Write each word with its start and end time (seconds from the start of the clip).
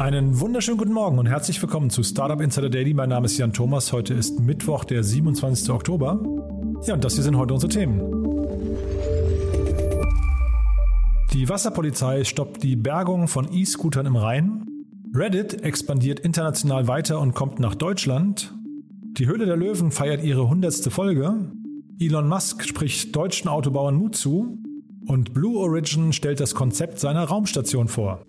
Einen 0.00 0.40
wunderschönen 0.40 0.78
guten 0.78 0.94
Morgen 0.94 1.18
und 1.18 1.26
herzlich 1.26 1.60
willkommen 1.60 1.90
zu 1.90 2.02
Startup 2.02 2.40
Insider 2.40 2.70
Daily. 2.70 2.94
Mein 2.94 3.10
Name 3.10 3.26
ist 3.26 3.36
Jan 3.36 3.52
Thomas. 3.52 3.92
Heute 3.92 4.14
ist 4.14 4.40
Mittwoch, 4.40 4.84
der 4.84 5.04
27. 5.04 5.68
Oktober. 5.68 6.18
Ja, 6.86 6.94
und 6.94 7.04
das 7.04 7.16
hier 7.16 7.22
sind 7.22 7.36
heute 7.36 7.52
unsere 7.52 7.70
Themen. 7.70 8.00
Die 11.34 11.46
Wasserpolizei 11.50 12.24
stoppt 12.24 12.62
die 12.62 12.76
Bergung 12.76 13.28
von 13.28 13.52
E-Scootern 13.52 14.06
im 14.06 14.16
Rhein. 14.16 14.66
Reddit 15.14 15.62
expandiert 15.62 16.20
international 16.20 16.88
weiter 16.88 17.20
und 17.20 17.34
kommt 17.34 17.60
nach 17.60 17.74
Deutschland. 17.74 18.54
Die 19.18 19.26
Höhle 19.26 19.44
der 19.44 19.58
Löwen 19.58 19.90
feiert 19.90 20.24
ihre 20.24 20.48
hundertste 20.48 20.90
Folge. 20.90 21.52
Elon 21.98 22.26
Musk 22.26 22.64
spricht 22.64 23.14
deutschen 23.14 23.50
Autobauern 23.50 23.96
Mut 23.96 24.16
zu. 24.16 24.56
Und 25.06 25.34
Blue 25.34 25.58
Origin 25.58 26.14
stellt 26.14 26.40
das 26.40 26.54
Konzept 26.54 27.00
seiner 27.00 27.24
Raumstation 27.24 27.88
vor. 27.88 28.24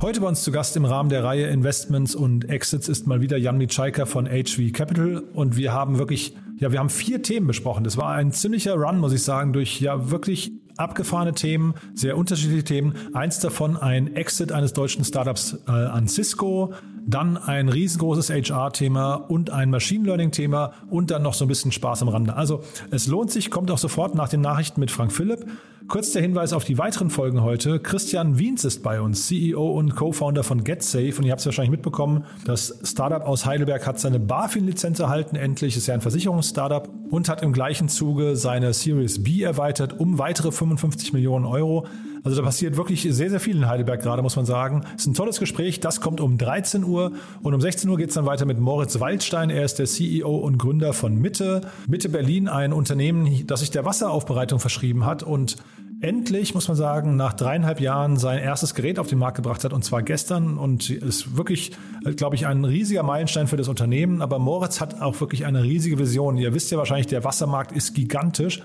Heute 0.00 0.20
bei 0.20 0.28
uns 0.28 0.44
zu 0.44 0.52
Gast 0.52 0.76
im 0.76 0.84
Rahmen 0.84 1.08
der 1.08 1.24
Reihe 1.24 1.48
Investments 1.48 2.14
und 2.14 2.48
Exits 2.48 2.88
ist 2.88 3.08
mal 3.08 3.20
wieder 3.20 3.36
Jan 3.36 3.58
Mitschaika 3.58 4.06
von 4.06 4.26
HV 4.26 4.72
Capital 4.72 5.24
und 5.32 5.56
wir 5.56 5.72
haben 5.72 5.98
wirklich, 5.98 6.36
ja, 6.56 6.70
wir 6.70 6.78
haben 6.78 6.88
vier 6.88 7.20
Themen 7.20 7.48
besprochen. 7.48 7.82
Das 7.82 7.96
war 7.96 8.12
ein 8.12 8.30
ziemlicher 8.30 8.74
Run, 8.74 9.00
muss 9.00 9.12
ich 9.12 9.24
sagen, 9.24 9.52
durch 9.52 9.80
ja 9.80 10.12
wirklich 10.12 10.52
abgefahrene 10.76 11.34
Themen, 11.34 11.74
sehr 11.94 12.16
unterschiedliche 12.16 12.62
Themen. 12.62 12.94
Eins 13.12 13.40
davon 13.40 13.76
ein 13.76 14.14
Exit 14.14 14.52
eines 14.52 14.72
deutschen 14.72 15.04
Startups 15.04 15.58
äh, 15.66 15.72
an 15.72 16.06
Cisco, 16.06 16.74
dann 17.04 17.36
ein 17.36 17.68
riesengroßes 17.68 18.30
HR-Thema 18.30 19.14
und 19.14 19.50
ein 19.50 19.70
Machine 19.70 20.04
Learning-Thema 20.04 20.74
und 20.90 21.10
dann 21.10 21.22
noch 21.22 21.34
so 21.34 21.44
ein 21.44 21.48
bisschen 21.48 21.72
Spaß 21.72 22.02
am 22.02 22.08
Rande. 22.08 22.36
Also 22.36 22.62
es 22.92 23.08
lohnt 23.08 23.32
sich, 23.32 23.50
kommt 23.50 23.72
auch 23.72 23.78
sofort 23.78 24.14
nach 24.14 24.28
den 24.28 24.42
Nachrichten 24.42 24.78
mit 24.78 24.92
Frank 24.92 25.12
Philipp. 25.12 25.44
Kurz 25.88 26.12
der 26.12 26.20
Hinweis 26.20 26.52
auf 26.52 26.64
die 26.64 26.76
weiteren 26.76 27.08
Folgen 27.08 27.42
heute. 27.42 27.80
Christian 27.80 28.38
Wiens 28.38 28.62
ist 28.66 28.82
bei 28.82 29.00
uns, 29.00 29.26
CEO 29.26 29.70
und 29.70 29.96
Co-Founder 29.96 30.44
von 30.44 30.62
GetSafe. 30.62 31.14
Und 31.16 31.24
ihr 31.24 31.30
habt 31.30 31.40
es 31.40 31.46
wahrscheinlich 31.46 31.70
mitbekommen, 31.70 32.26
das 32.44 32.78
Startup 32.84 33.22
aus 33.22 33.46
Heidelberg 33.46 33.86
hat 33.86 33.98
seine 33.98 34.20
BaFin-Lizenz 34.20 34.98
erhalten, 34.98 35.34
endlich. 35.34 35.78
Ist 35.78 35.86
ja 35.86 35.94
ein 35.94 36.02
Versicherungsstartup 36.02 36.90
und 37.08 37.30
hat 37.30 37.42
im 37.42 37.54
gleichen 37.54 37.88
Zuge 37.88 38.36
seine 38.36 38.74
Series 38.74 39.22
B 39.22 39.42
erweitert 39.42 39.98
um 39.98 40.18
weitere 40.18 40.52
55 40.52 41.14
Millionen 41.14 41.46
Euro. 41.46 41.86
Also 42.22 42.36
da 42.36 42.42
passiert 42.42 42.76
wirklich 42.76 43.02
sehr, 43.02 43.30
sehr 43.30 43.40
viel 43.40 43.56
in 43.56 43.68
Heidelberg 43.68 44.02
gerade, 44.02 44.22
muss 44.22 44.36
man 44.36 44.46
sagen. 44.46 44.84
Es 44.96 45.02
ist 45.02 45.06
ein 45.08 45.14
tolles 45.14 45.38
Gespräch. 45.38 45.80
Das 45.80 46.00
kommt 46.00 46.20
um 46.20 46.38
13 46.38 46.84
Uhr 46.84 47.12
und 47.42 47.54
um 47.54 47.60
16 47.60 47.88
Uhr 47.90 47.96
geht 47.96 48.08
es 48.08 48.14
dann 48.14 48.26
weiter 48.26 48.44
mit 48.44 48.58
Moritz 48.58 49.00
Waldstein. 49.00 49.50
Er 49.50 49.64
ist 49.64 49.78
der 49.78 49.86
CEO 49.86 50.36
und 50.36 50.58
Gründer 50.58 50.92
von 50.92 51.16
Mitte. 51.16 51.62
Mitte 51.86 52.08
Berlin, 52.08 52.48
ein 52.48 52.72
Unternehmen, 52.72 53.46
das 53.46 53.60
sich 53.60 53.70
der 53.70 53.84
Wasseraufbereitung 53.84 54.60
verschrieben 54.60 55.04
hat 55.04 55.22
und 55.22 55.56
endlich, 56.00 56.54
muss 56.54 56.68
man 56.68 56.76
sagen, 56.76 57.16
nach 57.16 57.32
dreieinhalb 57.32 57.80
Jahren 57.80 58.16
sein 58.16 58.38
erstes 58.38 58.74
Gerät 58.74 58.98
auf 58.98 59.08
den 59.08 59.18
Markt 59.18 59.36
gebracht 59.36 59.64
hat 59.64 59.72
und 59.72 59.84
zwar 59.84 60.02
gestern 60.02 60.56
und 60.56 60.90
ist 60.90 61.36
wirklich, 61.36 61.72
glaube 62.16 62.36
ich, 62.36 62.46
ein 62.46 62.64
riesiger 62.64 63.02
Meilenstein 63.02 63.48
für 63.48 63.56
das 63.56 63.68
Unternehmen. 63.68 64.22
Aber 64.22 64.38
Moritz 64.38 64.80
hat 64.80 65.00
auch 65.00 65.20
wirklich 65.20 65.44
eine 65.44 65.62
riesige 65.64 65.98
Vision. 65.98 66.36
Ihr 66.36 66.54
wisst 66.54 66.70
ja 66.70 66.78
wahrscheinlich, 66.78 67.08
der 67.08 67.24
Wassermarkt 67.24 67.72
ist 67.72 67.94
gigantisch 67.94 68.62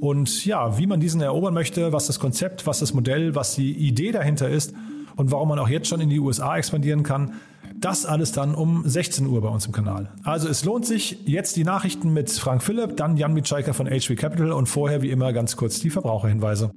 und 0.00 0.44
ja, 0.44 0.78
wie 0.78 0.86
man 0.86 1.00
diesen 1.00 1.20
erobern 1.20 1.54
möchte, 1.54 1.92
was 1.92 2.06
das 2.06 2.18
Konzept, 2.18 2.66
was 2.66 2.80
das 2.80 2.92
Modell, 2.94 3.34
was 3.34 3.54
die 3.54 3.72
Idee 3.72 4.12
dahinter 4.12 4.48
ist 4.48 4.74
und 5.16 5.30
warum 5.30 5.48
man 5.48 5.58
auch 5.58 5.68
jetzt 5.68 5.88
schon 5.88 6.00
in 6.00 6.10
die 6.10 6.20
USA 6.20 6.56
expandieren 6.56 7.02
kann, 7.02 7.34
das 7.78 8.06
alles 8.06 8.32
dann 8.32 8.54
um 8.54 8.82
16 8.86 9.26
Uhr 9.26 9.40
bei 9.42 9.48
uns 9.48 9.66
im 9.66 9.72
Kanal. 9.72 10.12
Also 10.24 10.48
es 10.48 10.64
lohnt 10.64 10.86
sich 10.86 11.18
jetzt 11.26 11.56
die 11.56 11.64
Nachrichten 11.64 12.12
mit 12.12 12.30
Frank 12.30 12.62
Philipp, 12.62 12.96
dann 12.96 13.16
Jan 13.16 13.34
Mitschaiker 13.34 13.74
von 13.74 13.86
HV 13.86 14.16
Capital 14.16 14.52
und 14.52 14.66
vorher 14.66 15.02
wie 15.02 15.10
immer 15.10 15.32
ganz 15.32 15.56
kurz 15.56 15.80
die 15.80 15.90
Verbraucherhinweise. 15.90 16.70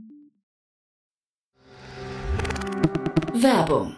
Werbung. 3.34 3.96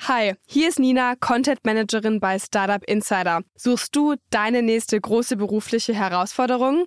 Hi, 0.00 0.34
hier 0.46 0.68
ist 0.68 0.78
Nina, 0.78 1.14
Content 1.16 1.64
Managerin 1.64 2.20
bei 2.20 2.38
Startup 2.38 2.82
Insider. 2.84 3.40
Suchst 3.56 3.96
du 3.96 4.14
deine 4.30 4.62
nächste 4.62 5.00
große 5.00 5.36
berufliche 5.36 5.94
Herausforderung? 5.94 6.86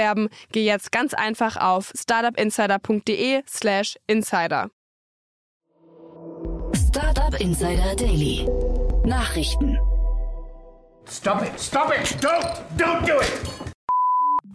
geh 0.51 0.65
jetzt 0.65 0.91
ganz 0.91 1.13
einfach 1.13 1.57
auf 1.57 1.91
startupinsider.de/slash 1.95 3.97
insider. 4.07 4.71
Startup 6.75 7.39
Insider 7.39 7.95
Daily. 7.95 8.47
Nachrichten. 9.05 9.77
Stop 11.09 11.43
it! 11.43 11.57
Stop 11.59 11.91
it! 11.91 12.17
Don't! 12.21 12.45
Don't 12.77 13.05
do 13.05 13.19
it! 13.21 13.31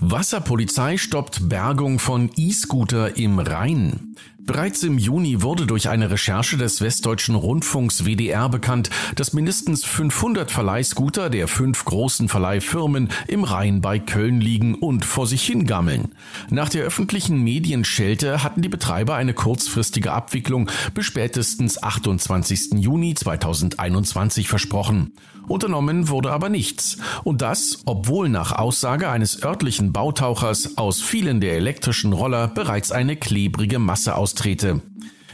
Wasserpolizei 0.00 0.98
stoppt 0.98 1.48
Bergung 1.48 1.98
von 1.98 2.30
E-Scooter 2.36 3.16
im 3.16 3.38
Rhein. 3.38 4.14
Bereits 4.46 4.84
im 4.84 4.96
Juni 4.96 5.42
wurde 5.42 5.66
durch 5.66 5.88
eine 5.88 6.08
Recherche 6.08 6.56
des 6.56 6.80
Westdeutschen 6.80 7.34
Rundfunks 7.34 8.04
WDR 8.04 8.48
bekannt, 8.48 8.90
dass 9.16 9.32
mindestens 9.32 9.84
500 9.84 10.52
Verleihscooter 10.52 11.30
der 11.30 11.48
fünf 11.48 11.84
großen 11.84 12.28
Verleihfirmen 12.28 13.08
im 13.26 13.42
Rhein 13.42 13.80
bei 13.80 13.98
Köln 13.98 14.40
liegen 14.40 14.76
und 14.76 15.04
vor 15.04 15.26
sich 15.26 15.42
hingammeln. 15.42 16.12
Nach 16.48 16.68
der 16.68 16.84
öffentlichen 16.84 17.42
Medienschelte 17.42 18.44
hatten 18.44 18.62
die 18.62 18.68
Betreiber 18.68 19.16
eine 19.16 19.34
kurzfristige 19.34 20.12
Abwicklung 20.12 20.70
bis 20.94 21.06
spätestens 21.06 21.82
28. 21.82 22.74
Juni 22.74 23.14
2021 23.14 24.46
versprochen. 24.46 25.12
Unternommen 25.48 26.08
wurde 26.08 26.32
aber 26.32 26.48
nichts. 26.48 26.98
Und 27.22 27.40
das, 27.40 27.78
obwohl 27.84 28.28
nach 28.28 28.52
Aussage 28.52 29.08
eines 29.08 29.42
örtlichen 29.44 29.92
Bautauchers 29.92 30.76
aus 30.76 31.00
vielen 31.00 31.40
der 31.40 31.54
elektrischen 31.54 32.12
Roller 32.12 32.48
bereits 32.48 32.90
eine 32.90 33.16
klebrige 33.16 33.78
Masse 33.78 34.16
austrete. 34.36 34.82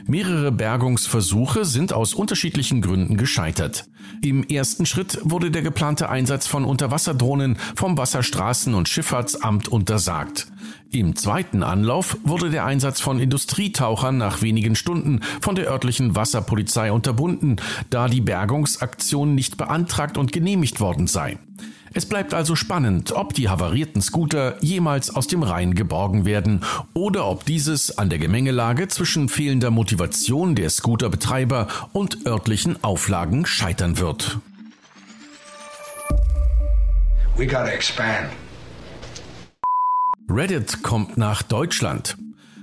Mehrere 0.06 0.52
Bergungsversuche 0.52 1.64
sind 1.64 1.92
aus 1.92 2.14
unterschiedlichen 2.14 2.82
Gründen 2.82 3.16
gescheitert. 3.16 3.86
Im 4.20 4.44
ersten 4.44 4.86
Schritt 4.86 5.18
wurde 5.22 5.50
der 5.50 5.62
geplante 5.62 6.08
Einsatz 6.08 6.46
von 6.46 6.64
Unterwasserdrohnen 6.64 7.56
vom 7.74 7.98
Wasserstraßen- 7.98 8.74
und 8.74 8.88
Schifffahrtsamt 8.88 9.68
untersagt. 9.68 10.48
Im 10.90 11.16
zweiten 11.16 11.62
Anlauf 11.62 12.18
wurde 12.22 12.50
der 12.50 12.66
Einsatz 12.66 13.00
von 13.00 13.18
Industrietauchern 13.18 14.18
nach 14.18 14.42
wenigen 14.42 14.76
Stunden 14.76 15.20
von 15.40 15.54
der 15.54 15.68
örtlichen 15.68 16.14
Wasserpolizei 16.14 16.92
unterbunden, 16.92 17.56
da 17.88 18.08
die 18.08 18.20
Bergungsaktion 18.20 19.34
nicht 19.34 19.56
beantragt 19.56 20.18
und 20.18 20.32
genehmigt 20.32 20.80
worden 20.80 21.06
sei. 21.06 21.38
Es 21.94 22.06
bleibt 22.06 22.32
also 22.32 22.56
spannend, 22.56 23.12
ob 23.12 23.34
die 23.34 23.48
havarierten 23.48 24.00
Scooter 24.00 24.56
jemals 24.62 25.14
aus 25.14 25.26
dem 25.26 25.42
Rhein 25.42 25.74
geborgen 25.74 26.24
werden 26.24 26.62
oder 26.94 27.26
ob 27.26 27.44
dieses 27.44 27.98
an 27.98 28.08
der 28.08 28.18
Gemengelage 28.18 28.88
zwischen 28.88 29.28
fehlender 29.28 29.70
Motivation 29.70 30.54
der 30.54 30.70
Scooterbetreiber 30.70 31.68
und 31.92 32.26
örtlichen 32.26 32.82
Auflagen 32.82 33.44
scheitern 33.44 33.98
wird. 33.98 34.01
We 37.36 37.46
gotta 37.46 37.68
expand. 37.68 38.30
Reddit 40.28 40.82
kommt 40.82 41.16
nach 41.16 41.42
Deutschland. 41.42 42.16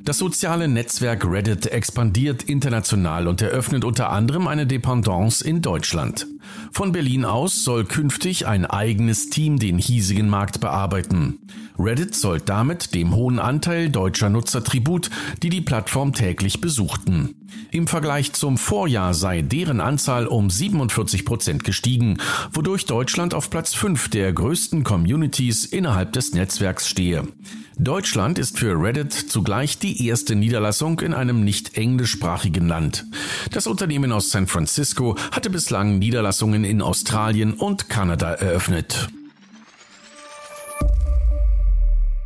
Das 0.04 0.18
soziale 0.18 0.68
Netzwerk 0.68 1.24
Reddit 1.24 1.68
expandiert 1.68 2.44
international 2.44 3.30
und 3.30 3.42
eröffnet 3.42 3.86
unter 3.86 4.10
anderem 4.10 4.48
eine 4.48 4.68
Dependance 4.68 5.42
in 5.42 5.62
Deutschland. 5.62 6.28
Von 6.74 6.92
Berlin 6.92 7.24
aus 7.24 7.64
soll 7.64 7.86
künftig 7.86 8.46
ein 8.46 8.66
eigenes 8.66 9.30
Team 9.30 9.60
den 9.60 9.78
hiesigen 9.78 10.28
Markt 10.28 10.60
bearbeiten. 10.60 11.40
Reddit 11.78 12.16
soll 12.16 12.42
damit 12.42 12.94
dem 12.94 13.16
hohen 13.16 13.40
Anteil 13.40 13.90
deutscher 13.90 14.30
Nutzer 14.30 14.62
Tribut, 14.62 15.10
die 15.42 15.50
die 15.50 15.62
Plattform 15.62 16.12
täglich 16.12 16.60
besuchten. 16.60 17.39
Im 17.72 17.88
Vergleich 17.88 18.34
zum 18.34 18.58
Vorjahr 18.58 19.14
sei 19.14 19.42
deren 19.42 19.80
Anzahl 19.80 20.28
um 20.28 20.50
47 20.50 21.26
Prozent 21.26 21.64
gestiegen, 21.64 22.18
wodurch 22.52 22.86
Deutschland 22.86 23.34
auf 23.34 23.50
Platz 23.50 23.74
5 23.74 24.10
der 24.10 24.34
größten 24.34 24.84
Communities 24.84 25.66
innerhalb 25.66 26.14
des 26.14 26.34
Netzwerks 26.34 26.88
stehe. 26.88 27.28
Deutschland 27.78 28.40
ist 28.40 28.60
für 28.60 28.74
Reddit 28.74 29.14
zugleich 29.14 29.78
die 29.78 30.06
erste 30.08 30.36
Niederlassung 30.36 31.00
in 31.00 31.14
einem 31.14 31.46
nicht 31.46 31.78
englischsprachigen 31.78 32.68
Land. 32.68 33.06
Das 33.52 33.68
Unternehmen 33.68 34.12
aus 34.12 34.32
San 34.32 34.48
Francisco 34.48 35.16
hatte 35.32 35.50
bislang 35.50 35.98
Niederlassungen 35.98 36.66
in 36.66 36.82
Australien 36.82 37.54
und 37.54 37.88
Kanada 37.88 38.34
eröffnet. 38.34 39.08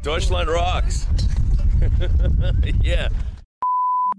Deutschland 0.04 0.50
rocks. 0.50 1.08
yeah. 2.84 3.10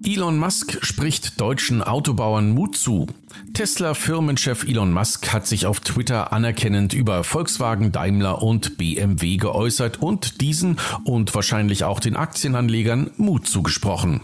Elon 0.07 0.39
Musk 0.39 0.79
spricht 0.85 1.41
deutschen 1.41 1.83
Autobauern 1.83 2.51
Mut 2.51 2.77
zu. 2.77 3.07
Tesla-Firmenchef 3.55 4.65
Elon 4.65 4.93
Musk 4.93 5.33
hat 5.33 5.47
sich 5.47 5.65
auf 5.65 5.81
Twitter 5.81 6.33
anerkennend 6.33 6.93
über 6.93 7.25
Volkswagen, 7.25 7.91
Daimler 7.91 8.43
und 8.43 8.77
BMW 8.77 9.39
geäußert 9.39 10.03
und 10.03 10.43
diesen 10.43 10.79
und 11.05 11.35
wahrscheinlich 11.35 11.85
auch 11.85 12.01
den 12.01 12.17
Aktienanlegern 12.17 13.13
Mut 13.17 13.49
zugesprochen. 13.49 14.21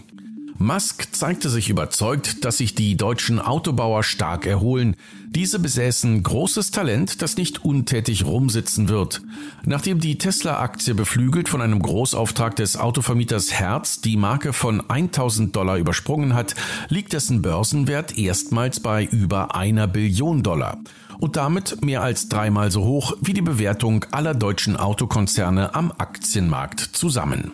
Musk 0.61 1.07
zeigte 1.11 1.49
sich 1.49 1.69
überzeugt, 1.69 2.45
dass 2.45 2.57
sich 2.57 2.75
die 2.75 2.95
deutschen 2.95 3.39
Autobauer 3.39 4.03
stark 4.03 4.45
erholen. 4.45 4.95
Diese 5.29 5.59
besäßen 5.59 6.23
großes 6.23 6.71
Talent, 6.71 7.21
das 7.21 7.37
nicht 7.37 7.65
untätig 7.65 8.25
rumsitzen 8.25 8.87
wird. 8.87 9.21
Nachdem 9.65 9.99
die 9.99 10.17
Tesla-Aktie 10.17 10.93
beflügelt 10.93 11.49
von 11.49 11.61
einem 11.61 11.81
Großauftrag 11.81 12.55
des 12.55 12.77
Autovermieters 12.77 13.51
Herz 13.51 14.01
die 14.01 14.17
Marke 14.17 14.53
von 14.53 14.89
1000 14.89 15.55
Dollar 15.55 15.77
übersprungen 15.77 16.33
hat, 16.33 16.55
liegt 16.89 17.13
dessen 17.13 17.41
Börsenwert 17.41 18.17
erstmals 18.17 18.79
bei 18.79 19.05
über 19.05 19.55
einer 19.55 19.87
Billion 19.87 20.43
Dollar 20.43 20.77
und 21.19 21.35
damit 21.35 21.83
mehr 21.83 22.01
als 22.01 22.29
dreimal 22.29 22.71
so 22.71 22.83
hoch 22.83 23.15
wie 23.21 23.33
die 23.33 23.41
Bewertung 23.41 24.05
aller 24.11 24.33
deutschen 24.33 24.75
Autokonzerne 24.75 25.75
am 25.75 25.91
Aktienmarkt 25.91 26.79
zusammen. 26.79 27.51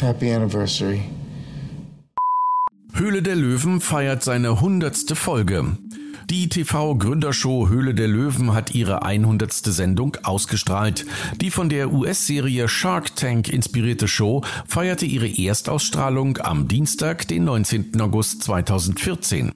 Happy 0.00 0.32
Anniversary. 0.32 1.02
Höhle 2.92 3.22
der 3.22 3.36
Löwen 3.36 3.80
feiert 3.80 4.22
seine 4.22 4.60
hundertste 4.60 5.16
Folge. 5.16 5.76
Die 6.30 6.48
TV-Gründershow 6.48 7.68
Höhle 7.68 7.94
der 7.94 8.08
Löwen 8.08 8.52
hat 8.52 8.74
ihre 8.74 9.02
100. 9.02 9.52
Sendung 9.52 10.16
ausgestrahlt. 10.24 11.06
Die 11.40 11.50
von 11.50 11.68
der 11.68 11.92
US-Serie 11.92 12.68
Shark 12.68 13.14
Tank 13.14 13.48
inspirierte 13.48 14.08
Show 14.08 14.42
feierte 14.66 15.06
ihre 15.06 15.28
Erstausstrahlung 15.28 16.38
am 16.38 16.68
Dienstag, 16.68 17.28
den 17.28 17.44
19. 17.44 18.00
August 18.00 18.42
2014. 18.42 19.52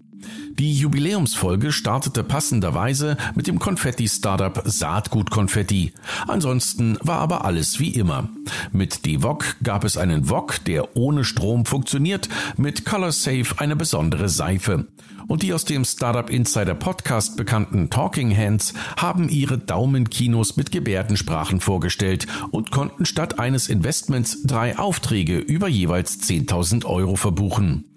Die 0.59 0.75
Jubiläumsfolge 0.75 1.73
startete 1.73 2.23
passenderweise 2.23 3.17
mit 3.35 3.47
dem 3.47 3.59
Konfetti-Startup 3.59 4.63
Saatgut 4.65 5.31
Konfetti. 5.31 5.93
Ansonsten 6.29 6.99
war 7.01 7.19
aber 7.19 7.45
alles 7.45 7.81
wie 7.81 7.95
immer. 7.95 8.29
Mit 8.73 9.07
DeVoc 9.07 9.57
gab 9.63 9.85
es 9.85 9.97
einen 9.97 10.29
Wok, 10.29 10.65
der 10.65 10.97
ohne 10.97 11.25
Strom 11.25 11.65
funktioniert, 11.65 12.29
mit 12.57 12.85
ColorSafe 12.85 13.59
eine 13.59 13.77
besondere 13.77 14.29
Seife. 14.29 14.87
Und 15.29 15.43
die 15.43 15.55
aus 15.55 15.65
dem 15.65 15.85
Startup 15.85 16.29
Insider 16.29 16.75
Podcast 16.75 17.37
bekannten 17.37 17.89
Talking 17.89 18.37
Hands 18.37 18.75
haben 18.97 19.29
ihre 19.29 19.59
Daumenkinos 19.59 20.57
mit 20.57 20.73
Gebärdensprachen 20.73 21.61
vorgestellt 21.61 22.27
und 22.51 22.73
konnten 22.73 23.07
statt 23.07 23.39
eines 23.39 23.69
Investments 23.69 24.43
drei 24.43 24.77
Aufträge 24.77 25.39
über 25.39 25.69
jeweils 25.69 26.19
10.000 26.21 26.85
Euro 26.85 27.15
verbuchen. 27.15 27.90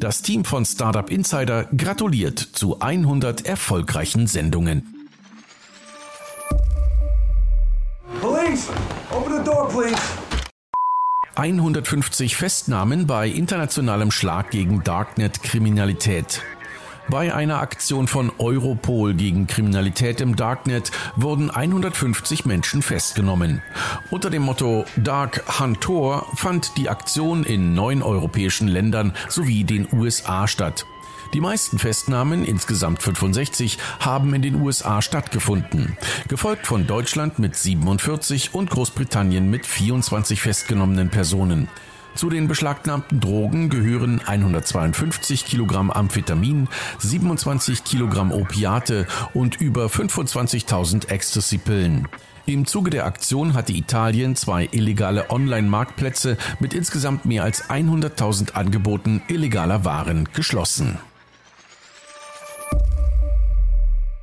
Das 0.00 0.22
Team 0.22 0.46
von 0.46 0.64
Startup 0.64 1.10
Insider 1.10 1.64
gratuliert 1.76 2.38
zu 2.38 2.80
100 2.80 3.44
erfolgreichen 3.44 4.26
Sendungen. 4.26 5.06
Police, 8.22 8.68
open 9.10 9.36
the 9.36 9.44
door, 9.44 9.68
please. 9.68 10.00
150 11.34 12.34
Festnahmen 12.34 13.06
bei 13.06 13.28
internationalem 13.28 14.10
Schlag 14.10 14.50
gegen 14.50 14.82
Darknet-Kriminalität. 14.82 16.40
Bei 17.10 17.34
einer 17.34 17.58
Aktion 17.58 18.06
von 18.06 18.30
Europol 18.38 19.14
gegen 19.14 19.48
Kriminalität 19.48 20.20
im 20.20 20.36
Darknet 20.36 20.92
wurden 21.16 21.50
150 21.50 22.46
Menschen 22.46 22.82
festgenommen. 22.82 23.62
Unter 24.10 24.30
dem 24.30 24.42
Motto 24.42 24.84
Dark 24.96 25.58
Huntor 25.58 26.28
fand 26.36 26.76
die 26.76 26.88
Aktion 26.88 27.42
in 27.42 27.74
neun 27.74 28.02
europäischen 28.02 28.68
Ländern 28.68 29.12
sowie 29.28 29.64
den 29.64 29.88
USA 29.92 30.46
statt. 30.46 30.86
Die 31.34 31.40
meisten 31.40 31.80
Festnahmen, 31.80 32.44
insgesamt 32.44 33.02
65, 33.02 33.78
haben 33.98 34.32
in 34.32 34.42
den 34.42 34.62
USA 34.62 35.02
stattgefunden, 35.02 35.96
gefolgt 36.28 36.68
von 36.68 36.86
Deutschland 36.86 37.40
mit 37.40 37.56
47 37.56 38.54
und 38.54 38.70
Großbritannien 38.70 39.50
mit 39.50 39.66
24 39.66 40.40
festgenommenen 40.40 41.10
Personen. 41.10 41.68
Zu 42.14 42.28
den 42.28 42.48
beschlagnahmten 42.48 43.20
Drogen 43.20 43.70
gehören 43.70 44.20
152 44.26 45.44
Kilogramm 45.44 45.90
Amphetamin, 45.90 46.68
27 46.98 47.84
Kilogramm 47.84 48.32
Opiate 48.32 49.06
und 49.32 49.60
über 49.60 49.86
25.000 49.86 51.08
Ecstasy-Pillen. 51.08 52.08
Im 52.46 52.66
Zuge 52.66 52.90
der 52.90 53.06
Aktion 53.06 53.54
hatte 53.54 53.72
Italien 53.72 54.34
zwei 54.34 54.68
illegale 54.72 55.30
Online-Marktplätze 55.30 56.36
mit 56.58 56.74
insgesamt 56.74 57.24
mehr 57.24 57.44
als 57.44 57.70
100.000 57.70 58.54
Angeboten 58.54 59.22
illegaler 59.28 59.84
Waren 59.84 60.28
geschlossen. 60.32 60.98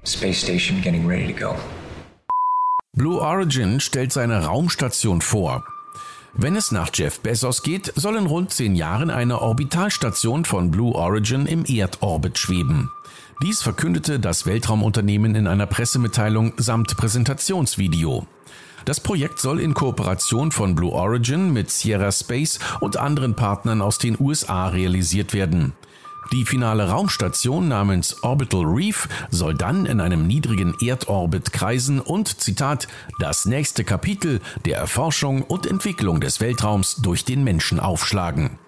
Space 0.04 0.42
station 0.42 0.82
getting 0.82 1.08
ready 1.08 1.34
to 1.34 1.40
go. 1.40 1.56
Blue 2.94 3.22
Origin 3.22 3.80
stellt 3.80 4.12
seine 4.12 4.46
Raumstation 4.46 5.22
vor. 5.22 5.64
Wenn 6.34 6.56
es 6.56 6.72
nach 6.72 6.90
Jeff 6.94 7.20
Bezos 7.22 7.64
geht, 7.64 7.92
soll 7.96 8.18
in 8.18 8.26
rund 8.26 8.52
zehn 8.52 8.76
Jahren 8.76 9.10
eine 9.10 9.42
Orbitalstation 9.42 10.46
von 10.46 10.72
Blue 10.72 10.94
Origin 10.94 11.46
im 11.46 11.66
Erdorbit 11.66 12.38
schweben. 12.38 12.92
Dies 13.42 13.62
verkündete 13.62 14.20
das 14.20 14.46
Weltraumunternehmen 14.46 15.36
in 15.36 15.48
einer 15.48 15.68
Pressemitteilung 15.68 16.54
samt 16.58 16.98
Präsentationsvideo. 16.98 18.26
Das 18.86 19.00
Projekt 19.00 19.40
soll 19.40 19.60
in 19.60 19.74
Kooperation 19.74 20.52
von 20.52 20.74
Blue 20.74 20.92
Origin 20.92 21.52
mit 21.52 21.70
Sierra 21.70 22.12
Space 22.12 22.60
und 22.80 22.98
anderen 22.98 23.36
Partnern 23.36 23.82
aus 23.82 23.98
den 23.98 24.18
USA 24.20 24.70
realisiert 24.70 25.34
werden. 25.34 25.74
Die 26.34 26.46
finale 26.46 26.90
Raumstation 26.90 27.70
namens 27.70 28.22
Orbital 28.22 28.66
Reef 28.66 29.08
soll 29.30 29.54
dann 29.54 29.86
in 29.86 30.02
einem 30.02 30.28
niedrigen 30.28 30.76
Erdorbit 30.82 31.54
kreisen 31.54 32.02
und, 32.02 32.42
Zitat, 32.42 32.88
das 33.20 33.46
nächste 33.46 33.84
Kapitel 33.84 34.42
der 34.66 34.78
Erforschung 34.78 35.42
und 35.42 35.66
Entwicklung 35.66 36.20
des 36.20 36.42
Weltraums 36.42 36.98
durch 36.98 37.24
den 37.24 37.44
Menschen 37.44 37.80
aufschlagen. 37.80 38.60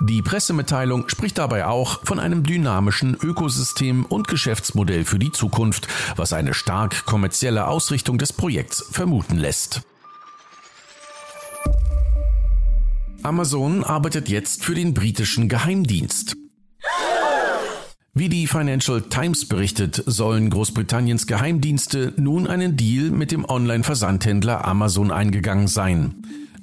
Die 0.00 0.22
Pressemitteilung 0.22 1.08
spricht 1.08 1.38
dabei 1.38 1.66
auch 1.66 2.00
von 2.04 2.18
einem 2.18 2.42
dynamischen 2.42 3.14
Ökosystem 3.14 4.04
und 4.04 4.26
Geschäftsmodell 4.26 5.04
für 5.04 5.18
die 5.18 5.30
Zukunft, 5.30 5.86
was 6.16 6.32
eine 6.32 6.54
stark 6.54 7.04
kommerzielle 7.04 7.68
Ausrichtung 7.68 8.18
des 8.18 8.32
Projekts 8.32 8.84
vermuten 8.90 9.36
lässt. 9.36 9.82
Amazon 13.22 13.84
arbeitet 13.84 14.28
jetzt 14.28 14.64
für 14.64 14.74
den 14.74 14.94
britischen 14.94 15.48
Geheimdienst. 15.48 16.36
Wie 18.16 18.28
die 18.28 18.46
Financial 18.46 19.02
Times 19.02 19.48
berichtet, 19.48 20.02
sollen 20.06 20.48
Großbritanniens 20.48 21.26
Geheimdienste 21.26 22.12
nun 22.16 22.46
einen 22.46 22.76
Deal 22.76 23.10
mit 23.10 23.32
dem 23.32 23.44
Online-Versandhändler 23.44 24.64
Amazon 24.64 25.10
eingegangen 25.10 25.66
sein. 25.66 26.14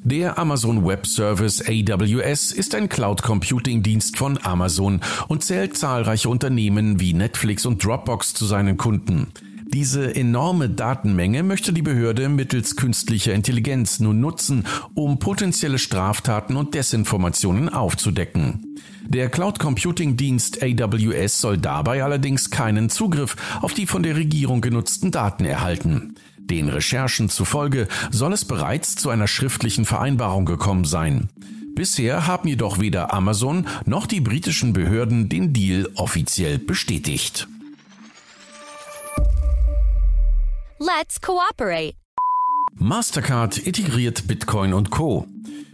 Der 0.04 0.40
Amazon 0.40 0.86
Web 0.86 1.06
Service 1.06 1.62
AWS 1.62 2.54
ist 2.54 2.74
ein 2.74 2.90
Cloud 2.90 3.22
Computing 3.22 3.84
Dienst 3.84 4.18
von 4.18 4.40
Amazon 4.42 5.02
und 5.28 5.44
zählt 5.44 5.78
zahlreiche 5.78 6.30
Unternehmen 6.30 7.00
wie 7.00 7.14
Netflix 7.14 7.66
und 7.66 7.84
Dropbox 7.84 8.34
zu 8.34 8.46
seinen 8.46 8.78
Kunden. 8.78 9.28
Diese 9.74 10.14
enorme 10.14 10.70
Datenmenge 10.70 11.44
möchte 11.44 11.72
die 11.72 11.82
Behörde 11.82 12.28
mittels 12.28 12.76
künstlicher 12.76 13.34
Intelligenz 13.34 14.02
nun 14.02 14.20
nutzen, 14.20 14.66
um 14.96 15.18
potenzielle 15.18 15.80
Straftaten 15.80 16.58
und 16.58 16.74
Desinformationen 16.74 17.70
aufzudecken. 17.70 18.76
Der 19.08 19.30
Cloud 19.30 19.60
Computing 19.60 20.18
Dienst 20.18 20.62
AWS 20.62 21.40
soll 21.40 21.58
dabei 21.58 22.04
allerdings 22.04 22.50
keinen 22.50 22.90
Zugriff 22.90 23.38
auf 23.62 23.74
die 23.74 23.88
von 23.88 24.04
der 24.04 24.18
Regierung 24.18 24.60
genutzten 24.60 25.10
Daten 25.10 25.46
erhalten. 25.46 26.16
Den 26.38 26.68
Recherchen 26.68 27.30
zufolge 27.30 27.88
soll 28.12 28.34
es 28.34 28.44
bereits 28.44 28.96
zu 28.96 29.10
einer 29.10 29.28
schriftlichen 29.28 29.86
Vereinbarung 29.86 30.44
gekommen 30.44 30.84
sein. 30.84 31.30
Bisher 31.76 32.28
haben 32.28 32.50
jedoch 32.50 32.80
weder 32.80 33.14
Amazon 33.14 33.66
noch 33.86 34.06
die 34.06 34.20
britischen 34.20 34.74
Behörden 34.74 35.30
den 35.30 35.54
Deal 35.54 35.88
offiziell 35.96 36.58
bestätigt. 36.60 37.48
Let's 40.84 41.22
cooperate. 41.22 41.94
Mastercard 42.74 43.60
integriert 43.60 44.26
Bitcoin 44.26 44.74
und 44.74 44.90
Co. 44.90 45.28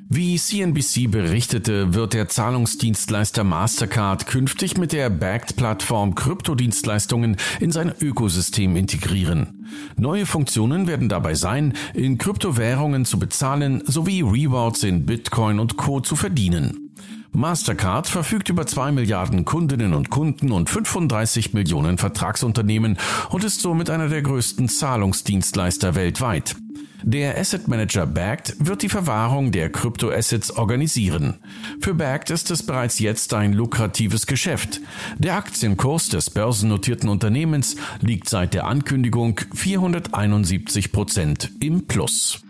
Wie 0.09 0.35
CNBC 0.35 1.09
berichtete, 1.09 1.93
wird 1.93 2.13
der 2.13 2.27
Zahlungsdienstleister 2.27 3.45
Mastercard 3.45 4.27
künftig 4.27 4.77
mit 4.77 4.91
der 4.91 5.09
Backed-Plattform 5.09 6.13
Kryptodienstleistungen 6.13 7.37
in 7.61 7.71
sein 7.71 7.93
Ökosystem 8.01 8.75
integrieren. 8.75 9.69
Neue 9.95 10.25
Funktionen 10.25 10.87
werden 10.87 11.07
dabei 11.07 11.35
sein, 11.35 11.77
in 11.93 12.17
Kryptowährungen 12.17 13.05
zu 13.05 13.17
bezahlen 13.17 13.83
sowie 13.85 14.23
Rewards 14.23 14.83
in 14.83 15.05
Bitcoin 15.05 15.59
und 15.59 15.77
Co. 15.77 16.01
zu 16.01 16.17
verdienen. 16.17 16.86
Mastercard 17.31 18.07
verfügt 18.07 18.49
über 18.49 18.65
2 18.65 18.91
Milliarden 18.91 19.45
Kundinnen 19.45 19.93
und 19.93 20.09
Kunden 20.09 20.51
und 20.51 20.69
35 20.69 21.53
Millionen 21.53 21.97
Vertragsunternehmen 21.97 22.97
und 23.29 23.43
ist 23.43 23.61
somit 23.61 23.89
einer 23.89 24.09
der 24.09 24.21
größten 24.21 24.69
Zahlungsdienstleister 24.69 25.95
weltweit. 25.95 26.55
Der 27.03 27.37
Asset 27.37 27.67
Manager 27.67 28.07
Backed 28.07 28.55
wird 28.59 28.81
die 28.81 28.89
Verwahrung 28.89 29.51
der 29.51 29.71
Kryptoassets 29.71 30.51
organisieren. 30.51 31.35
Für 31.79 31.93
Backed 31.93 32.31
ist 32.31 32.49
es 32.49 32.63
bereits 32.63 32.99
jetzt 32.99 33.33
ein 33.33 33.53
lukratives 33.53 34.25
Geschäft. 34.25 34.81
Der 35.17 35.35
Aktienkurs 35.35 36.09
des 36.09 36.29
börsennotierten 36.31 37.07
Unternehmens 37.07 37.75
liegt 38.01 38.27
seit 38.27 38.53
der 38.53 38.65
Ankündigung 38.65 39.39
471 39.53 40.91
Prozent 40.91 41.51
im 41.59 41.85
Plus. 41.85 42.41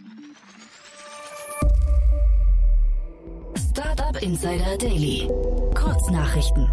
Startup 3.77 4.19
Insider 4.24 4.75
Daily. 4.79 5.29
Kurznachrichten. 5.75 6.67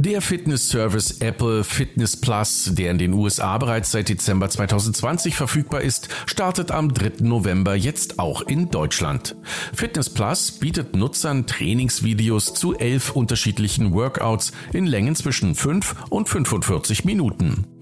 Der 0.00 0.20
Fitness-Service 0.20 1.20
Apple 1.20 1.62
Fitness 1.62 2.20
Plus, 2.20 2.70
der 2.74 2.90
in 2.90 2.98
den 2.98 3.12
USA 3.12 3.56
bereits 3.58 3.92
seit 3.92 4.08
Dezember 4.08 4.50
2020 4.50 5.36
verfügbar 5.36 5.82
ist, 5.82 6.08
startet 6.26 6.72
am 6.72 6.92
3. 6.92 7.20
November 7.20 7.76
jetzt 7.76 8.18
auch 8.18 8.42
in 8.42 8.72
Deutschland. 8.72 9.36
Fitness 9.72 10.10
Plus 10.10 10.50
bietet 10.50 10.96
Nutzern 10.96 11.46
Trainingsvideos 11.46 12.52
zu 12.52 12.74
elf 12.74 13.12
unterschiedlichen 13.12 13.94
Workouts 13.94 14.50
in 14.72 14.84
Längen 14.84 15.14
zwischen 15.14 15.54
5 15.54 15.94
und 16.10 16.28
45 16.28 17.04
Minuten. 17.04 17.73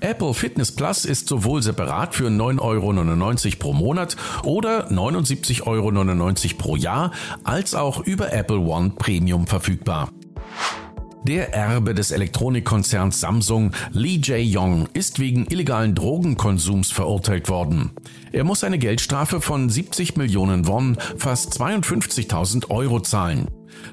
Apple 0.00 0.32
Fitness 0.32 0.72
Plus 0.72 1.04
ist 1.04 1.28
sowohl 1.28 1.62
separat 1.62 2.14
für 2.14 2.28
9,99 2.28 2.60
Euro 2.60 3.56
pro 3.58 3.72
Monat 3.74 4.16
oder 4.44 4.90
79,99 4.90 5.66
Euro 5.66 6.56
pro 6.56 6.76
Jahr 6.76 7.12
als 7.44 7.74
auch 7.74 8.00
über 8.00 8.32
Apple 8.32 8.60
One 8.60 8.92
Premium 8.96 9.46
verfügbar. 9.46 10.10
Der 11.24 11.52
Erbe 11.52 11.92
des 11.92 12.12
Elektronikkonzerns 12.12 13.20
Samsung, 13.20 13.72
Lee 13.92 14.20
Jae-yong, 14.22 14.88
ist 14.94 15.18
wegen 15.18 15.46
illegalen 15.50 15.94
Drogenkonsums 15.94 16.90
verurteilt 16.92 17.50
worden. 17.50 17.90
Er 18.32 18.44
muss 18.44 18.64
eine 18.64 18.78
Geldstrafe 18.78 19.42
von 19.42 19.68
70 19.68 20.16
Millionen 20.16 20.66
Won, 20.66 20.96
fast 21.18 21.60
52.000 21.60 22.70
Euro 22.70 23.00
zahlen. 23.00 23.48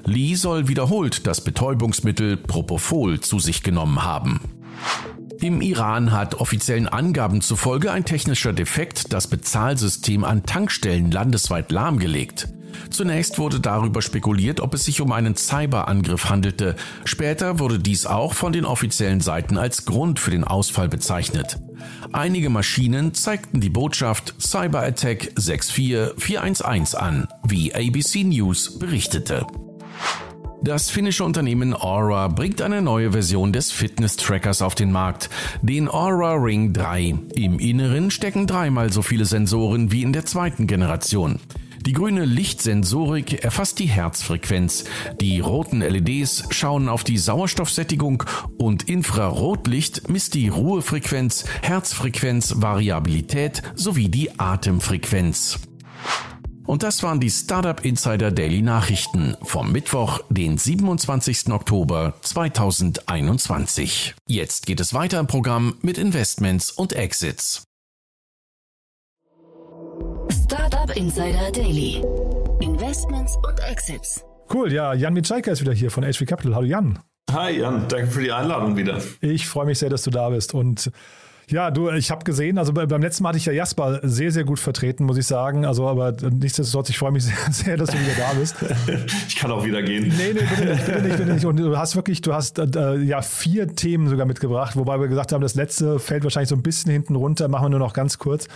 Lee 0.06 0.36
soll 0.36 0.68
wiederholt 0.68 1.26
das 1.26 1.44
Betäubungsmittel 1.44 2.38
Propofol 2.38 3.20
zu 3.20 3.38
sich 3.40 3.62
genommen 3.62 4.02
haben. 4.04 4.40
Im 5.40 5.60
Iran 5.60 6.10
hat 6.10 6.34
offiziellen 6.34 6.88
Angaben 6.88 7.40
zufolge 7.40 7.92
ein 7.92 8.04
technischer 8.04 8.52
Defekt 8.52 9.12
das 9.12 9.28
Bezahlsystem 9.28 10.24
an 10.24 10.42
Tankstellen 10.42 11.12
landesweit 11.12 11.70
lahmgelegt. 11.70 12.48
Zunächst 12.90 13.38
wurde 13.38 13.60
darüber 13.60 14.02
spekuliert, 14.02 14.60
ob 14.60 14.74
es 14.74 14.84
sich 14.84 15.00
um 15.00 15.12
einen 15.12 15.36
Cyberangriff 15.36 16.28
handelte. 16.28 16.74
Später 17.04 17.60
wurde 17.60 17.78
dies 17.78 18.04
auch 18.04 18.34
von 18.34 18.52
den 18.52 18.64
offiziellen 18.64 19.20
Seiten 19.20 19.58
als 19.58 19.84
Grund 19.84 20.18
für 20.18 20.32
den 20.32 20.44
Ausfall 20.44 20.88
bezeichnet. 20.88 21.58
Einige 22.12 22.50
Maschinen 22.50 23.14
zeigten 23.14 23.60
die 23.60 23.70
Botschaft 23.70 24.34
Cyber 24.40 24.82
Attack 24.82 25.32
64411 25.36 26.94
an, 26.94 27.28
wie 27.44 27.74
ABC 27.74 28.24
News 28.24 28.78
berichtete. 28.78 29.46
Das 30.62 30.90
finnische 30.90 31.24
Unternehmen 31.24 31.72
Aura 31.72 32.26
bringt 32.28 32.60
eine 32.60 32.82
neue 32.82 33.12
Version 33.12 33.52
des 33.52 33.70
Fitness-Trackers 33.70 34.60
auf 34.60 34.74
den 34.74 34.90
Markt, 34.90 35.30
den 35.62 35.88
Aura 35.88 36.34
Ring 36.34 36.72
3. 36.72 37.14
Im 37.36 37.58
Inneren 37.60 38.10
stecken 38.10 38.46
dreimal 38.46 38.92
so 38.92 39.02
viele 39.02 39.24
Sensoren 39.24 39.92
wie 39.92 40.02
in 40.02 40.12
der 40.12 40.26
zweiten 40.26 40.66
Generation. 40.66 41.38
Die 41.86 41.92
grüne 41.92 42.24
Lichtsensorik 42.24 43.44
erfasst 43.44 43.78
die 43.78 43.86
Herzfrequenz. 43.86 44.84
Die 45.20 45.40
roten 45.40 45.80
LEDs 45.80 46.44
schauen 46.50 46.88
auf 46.88 47.04
die 47.04 47.18
Sauerstoffsättigung 47.18 48.24
und 48.58 48.88
Infrarotlicht 48.88 50.10
misst 50.10 50.34
die 50.34 50.48
Ruhefrequenz, 50.48 51.44
Herzfrequenz, 51.62 52.54
Variabilität 52.56 53.62
sowie 53.74 54.08
die 54.08 54.38
Atemfrequenz. 54.38 55.67
Und 56.68 56.82
das 56.82 57.02
waren 57.02 57.18
die 57.18 57.30
Startup 57.30 57.82
Insider 57.82 58.30
Daily 58.30 58.60
Nachrichten 58.60 59.38
vom 59.40 59.72
Mittwoch, 59.72 60.20
den 60.28 60.58
27. 60.58 61.50
Oktober 61.50 62.12
2021. 62.20 64.14
Jetzt 64.26 64.66
geht 64.66 64.78
es 64.78 64.92
weiter 64.92 65.18
im 65.18 65.26
Programm 65.26 65.78
mit 65.80 65.96
Investments 65.96 66.70
und 66.70 66.92
Exits. 66.92 67.62
Startup 70.44 70.94
Insider 70.94 71.50
Daily. 71.52 72.02
Investments 72.60 73.34
und 73.36 73.58
Exits. 73.60 74.22
Cool, 74.52 74.70
ja, 74.70 74.92
Jan 74.92 75.14
Mitschaiker 75.14 75.52
ist 75.52 75.62
wieder 75.62 75.72
hier 75.72 75.90
von 75.90 76.04
HV 76.04 76.26
Capital. 76.26 76.54
Hallo 76.54 76.66
Jan. 76.66 76.98
Hi 77.32 77.60
Jan, 77.60 77.88
danke 77.88 78.08
für 78.08 78.22
die 78.22 78.32
Einladung 78.32 78.76
wieder. 78.76 79.00
Ich 79.22 79.46
freue 79.46 79.64
mich 79.64 79.78
sehr, 79.78 79.88
dass 79.88 80.02
du 80.02 80.10
da 80.10 80.28
bist 80.28 80.52
und 80.52 80.90
ja, 81.50 81.70
du, 81.70 81.90
ich 81.90 82.10
habe 82.10 82.24
gesehen, 82.24 82.58
also 82.58 82.72
beim 82.72 83.00
letzten 83.00 83.22
Mal 83.22 83.30
hatte 83.30 83.38
ich 83.38 83.46
ja 83.46 83.52
Jasper 83.52 84.00
sehr, 84.02 84.30
sehr 84.32 84.44
gut 84.44 84.58
vertreten, 84.58 85.04
muss 85.04 85.16
ich 85.16 85.26
sagen. 85.26 85.64
Also, 85.64 85.88
aber 85.88 86.12
nichtsdestotrotz, 86.12 86.90
ich 86.90 86.98
freue 86.98 87.12
mich 87.12 87.24
sehr, 87.24 87.34
sehr, 87.50 87.76
dass 87.76 87.90
du 87.90 87.98
wieder 87.98 88.14
da 88.18 88.32
bist. 88.34 88.56
ich 89.28 89.36
kann 89.36 89.50
auch 89.50 89.64
wieder 89.64 89.82
gehen. 89.82 90.12
Nee, 90.16 90.34
nee, 90.34 90.40
bitte 90.40 90.64
nicht, 90.66 90.86
bitte 90.86 91.02
nicht, 91.02 91.16
bitte 91.16 91.32
nicht. 91.32 91.44
Und 91.46 91.56
du 91.56 91.76
hast 91.78 91.96
wirklich, 91.96 92.20
du 92.20 92.34
hast 92.34 92.58
äh, 92.58 92.96
ja 92.98 93.22
vier 93.22 93.74
Themen 93.74 94.08
sogar 94.08 94.26
mitgebracht, 94.26 94.76
wobei 94.76 95.00
wir 95.00 95.08
gesagt 95.08 95.32
haben, 95.32 95.40
das 95.40 95.54
letzte 95.54 95.98
fällt 95.98 96.24
wahrscheinlich 96.24 96.50
so 96.50 96.56
ein 96.56 96.62
bisschen 96.62 96.92
hinten 96.92 97.16
runter, 97.16 97.48
machen 97.48 97.66
wir 97.66 97.70
nur 97.70 97.78
noch 97.78 97.94
ganz 97.94 98.18
kurz. 98.18 98.48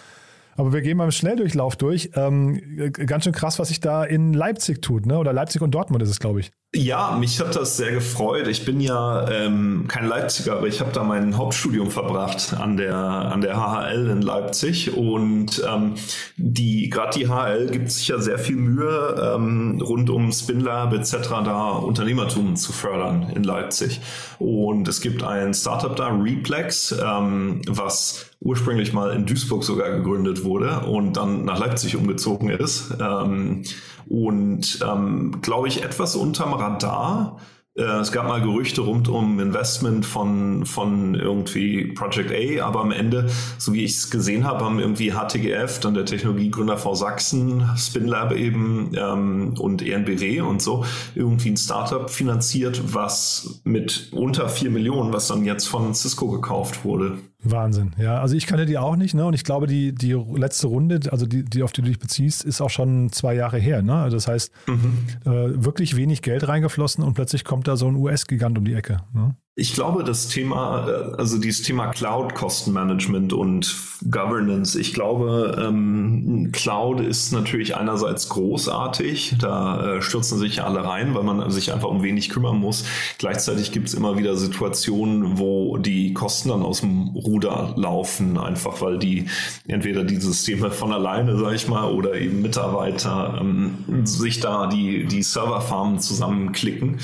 Aber 0.56 0.72
wir 0.72 0.82
gehen 0.82 0.96
mal 0.96 1.04
im 1.04 1.10
Schnelldurchlauf 1.10 1.76
durch. 1.76 2.10
Ähm, 2.14 2.92
ganz 2.92 3.24
schön 3.24 3.32
krass, 3.32 3.58
was 3.58 3.68
sich 3.68 3.80
da 3.80 4.04
in 4.04 4.32
Leipzig 4.32 4.82
tut, 4.82 5.06
ne? 5.06 5.18
Oder 5.18 5.32
Leipzig 5.32 5.62
und 5.62 5.72
Dortmund 5.72 6.02
ist 6.02 6.10
es, 6.10 6.20
glaube 6.20 6.40
ich. 6.40 6.52
Ja, 6.74 7.18
mich 7.20 7.38
hat 7.38 7.54
das 7.54 7.76
sehr 7.76 7.92
gefreut. 7.92 8.48
Ich 8.48 8.64
bin 8.64 8.80
ja 8.80 9.28
ähm, 9.28 9.84
kein 9.88 10.06
Leipziger, 10.06 10.56
aber 10.56 10.68
ich 10.68 10.80
habe 10.80 10.90
da 10.90 11.04
mein 11.04 11.36
Hauptstudium 11.36 11.90
verbracht 11.90 12.54
an 12.58 12.78
der 12.78 12.96
an 12.96 13.42
der 13.42 13.58
HHL 13.58 14.08
in 14.08 14.22
Leipzig 14.22 14.96
und 14.96 15.62
ähm, 15.70 15.96
die 16.38 16.88
gerade 16.88 17.18
die 17.18 17.28
HHL 17.28 17.68
gibt 17.70 17.90
sich 17.90 18.08
ja 18.08 18.18
sehr 18.18 18.38
viel 18.38 18.56
Mühe 18.56 19.34
ähm, 19.34 19.82
rund 19.82 20.08
um 20.08 20.32
Spinlab 20.32 20.94
etc. 20.94 21.28
da 21.44 21.68
Unternehmertum 21.72 22.56
zu 22.56 22.72
fördern 22.72 23.30
in 23.34 23.44
Leipzig 23.44 24.00
und 24.38 24.88
es 24.88 25.02
gibt 25.02 25.22
ein 25.22 25.52
Startup 25.52 25.94
da 25.94 26.08
Replex, 26.08 26.92
ähm, 26.92 27.60
was 27.68 28.31
ursprünglich 28.44 28.92
mal 28.92 29.12
in 29.12 29.26
Duisburg 29.26 29.64
sogar 29.64 29.90
gegründet 29.90 30.44
wurde 30.44 30.80
und 30.80 31.16
dann 31.16 31.44
nach 31.44 31.58
Leipzig 31.58 31.96
umgezogen 31.96 32.50
ist. 32.50 32.94
Ähm, 33.00 33.62
und 34.08 34.80
ähm, 34.86 35.40
glaube 35.42 35.68
ich 35.68 35.82
etwas 35.82 36.16
unterm 36.16 36.52
Radar. 36.52 37.38
Äh, 37.74 37.82
es 37.82 38.12
gab 38.12 38.26
mal 38.26 38.42
Gerüchte 38.42 38.82
rund 38.82 39.08
um 39.08 39.40
Investment 39.40 40.04
von, 40.04 40.66
von 40.66 41.14
irgendwie 41.14 41.92
Project 41.92 42.32
A, 42.32 42.66
aber 42.66 42.80
am 42.80 42.90
Ende, 42.90 43.30
so 43.58 43.72
wie 43.72 43.84
ich 43.84 43.92
es 43.92 44.10
gesehen 44.10 44.44
habe, 44.44 44.64
haben 44.64 44.78
irgendwie 44.78 45.12
HTGF, 45.12 45.80
dann 45.80 45.94
der 45.94 46.04
Technologiegründer 46.04 46.76
V 46.76 46.94
Sachsen, 46.94 47.64
Spinlab 47.76 48.32
eben 48.32 48.92
ähm, 48.96 49.54
und 49.58 49.82
ENBW 49.82 50.42
und 50.42 50.60
so 50.60 50.84
irgendwie 51.14 51.50
ein 51.50 51.56
Startup 51.56 52.10
finanziert, 52.10 52.82
was 52.92 53.62
mit 53.64 54.10
unter 54.12 54.48
vier 54.48 54.70
Millionen, 54.70 55.12
was 55.12 55.28
dann 55.28 55.44
jetzt 55.44 55.66
von 55.66 55.94
Cisco 55.94 56.28
gekauft 56.28 56.84
wurde. 56.84 57.18
Wahnsinn, 57.44 57.92
ja. 57.98 58.20
Also 58.20 58.36
ich 58.36 58.46
kannte 58.46 58.66
die 58.66 58.78
auch 58.78 58.96
nicht, 58.96 59.14
ne? 59.14 59.24
Und 59.24 59.34
ich 59.34 59.44
glaube, 59.44 59.66
die, 59.66 59.92
die 59.92 60.12
letzte 60.12 60.68
Runde, 60.68 61.00
also 61.10 61.26
die, 61.26 61.44
die, 61.44 61.62
auf 61.62 61.72
die 61.72 61.82
du 61.82 61.88
dich 61.88 61.98
beziehst, 61.98 62.44
ist 62.44 62.60
auch 62.60 62.70
schon 62.70 63.10
zwei 63.10 63.34
Jahre 63.34 63.58
her, 63.58 63.82
ne? 63.82 63.94
Also 63.94 64.16
das 64.16 64.28
heißt, 64.28 64.52
mhm. 64.68 64.98
äh, 65.24 65.64
wirklich 65.64 65.96
wenig 65.96 66.22
Geld 66.22 66.46
reingeflossen 66.46 67.02
und 67.02 67.14
plötzlich 67.14 67.44
kommt 67.44 67.66
da 67.66 67.76
so 67.76 67.88
ein 67.88 67.96
US-Gigant 67.96 68.58
um 68.58 68.64
die 68.64 68.74
Ecke. 68.74 68.98
Ne? 69.12 69.34
Ich 69.54 69.74
glaube, 69.74 70.02
das 70.02 70.28
Thema, 70.28 70.88
äh, 70.88 71.16
also 71.18 71.36
dieses 71.36 71.60
Thema 71.60 71.88
Cloud-Kostenmanagement 71.88 73.34
und 73.34 73.76
Governance, 74.10 74.80
ich 74.80 74.94
glaube, 74.94 75.62
ähm, 75.62 76.48
Cloud 76.52 77.00
ist 77.00 77.32
natürlich 77.32 77.76
einerseits 77.76 78.30
großartig, 78.30 79.34
da 79.38 79.96
äh, 79.96 80.02
stürzen 80.02 80.38
sich 80.38 80.62
alle 80.62 80.82
rein, 80.82 81.14
weil 81.14 81.24
man 81.24 81.50
sich 81.50 81.70
einfach 81.70 81.90
um 81.90 82.02
wenig 82.02 82.30
kümmern 82.30 82.56
muss. 82.56 82.86
Gleichzeitig 83.18 83.72
gibt 83.72 83.88
es 83.88 83.94
immer 83.94 84.16
wieder 84.16 84.36
Situationen, 84.36 85.38
wo 85.38 85.76
die 85.76 86.14
Kosten 86.14 86.48
dann 86.48 86.62
aus 86.62 86.80
dem 86.80 87.08
Ruder 87.08 87.74
laufen, 87.76 88.38
einfach 88.38 88.80
weil 88.80 88.98
die 88.98 89.26
entweder 89.68 90.02
die 90.02 90.16
Systeme 90.16 90.70
von 90.70 90.92
alleine, 90.92 91.38
sage 91.38 91.56
ich 91.56 91.68
mal, 91.68 91.92
oder 91.92 92.14
eben 92.14 92.40
Mitarbeiter 92.40 93.36
ähm, 93.38 94.06
sich 94.06 94.40
da 94.40 94.68
die, 94.68 95.04
die 95.04 95.22
Serverfarmen 95.22 96.00
zusammenklicken. 96.00 97.00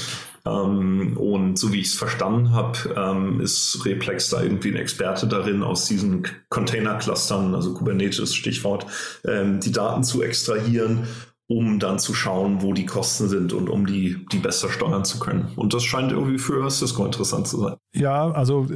Ähm, 0.48 1.16
und 1.16 1.58
so 1.58 1.72
wie 1.72 1.80
ich 1.80 1.88
es 1.88 1.94
verstanden 1.94 2.52
habe, 2.52 2.78
ähm, 2.96 3.40
ist 3.40 3.84
Replex 3.84 4.30
da 4.30 4.42
irgendwie 4.42 4.70
ein 4.70 4.76
Experte 4.76 5.26
darin, 5.26 5.62
aus 5.62 5.86
diesen 5.86 6.26
Container-Clustern, 6.48 7.54
also 7.54 7.74
Kubernetes 7.74 8.34
Stichwort, 8.34 8.86
ähm, 9.26 9.60
die 9.60 9.72
Daten 9.72 10.04
zu 10.04 10.22
extrahieren 10.22 11.06
um 11.50 11.78
dann 11.78 11.98
zu 11.98 12.12
schauen, 12.12 12.60
wo 12.60 12.74
die 12.74 12.84
Kosten 12.84 13.26
sind 13.26 13.54
und 13.54 13.70
um 13.70 13.86
die, 13.86 14.26
die 14.30 14.36
besser 14.36 14.68
steuern 14.68 15.06
zu 15.06 15.18
können. 15.18 15.48
Und 15.56 15.72
das 15.72 15.82
scheint 15.82 16.12
irgendwie 16.12 16.36
für 16.36 16.70
Cisco 16.70 17.06
interessant 17.06 17.48
zu 17.48 17.58
sein. 17.58 17.76
Ja, 17.94 18.30
also 18.30 18.66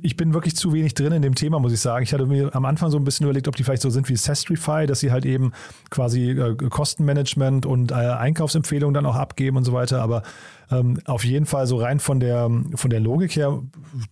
ich 0.00 0.16
bin 0.16 0.32
wirklich 0.32 0.54
zu 0.54 0.72
wenig 0.72 0.94
drin 0.94 1.12
in 1.12 1.22
dem 1.22 1.34
Thema, 1.34 1.58
muss 1.58 1.72
ich 1.72 1.80
sagen. 1.80 2.04
Ich 2.04 2.14
hatte 2.14 2.26
mir 2.26 2.54
am 2.54 2.66
Anfang 2.66 2.92
so 2.92 2.98
ein 2.98 3.04
bisschen 3.04 3.24
überlegt, 3.24 3.48
ob 3.48 3.56
die 3.56 3.64
vielleicht 3.64 3.82
so 3.82 3.90
sind 3.90 4.08
wie 4.08 4.14
Sestrify, 4.14 4.86
dass 4.86 5.00
sie 5.00 5.10
halt 5.10 5.26
eben 5.26 5.50
quasi 5.90 6.30
äh, 6.30 6.54
Kostenmanagement 6.54 7.66
und 7.66 7.90
äh, 7.90 7.94
Einkaufsempfehlungen 7.94 8.94
dann 8.94 9.06
auch 9.06 9.16
abgeben 9.16 9.56
und 9.56 9.64
so 9.64 9.72
weiter. 9.72 10.00
Aber 10.00 10.22
ähm, 10.70 11.00
auf 11.06 11.24
jeden 11.24 11.46
Fall 11.46 11.66
so 11.66 11.78
rein 11.78 11.98
von 11.98 12.20
der, 12.20 12.48
von 12.76 12.90
der 12.90 13.00
Logik 13.00 13.34
her 13.34 13.60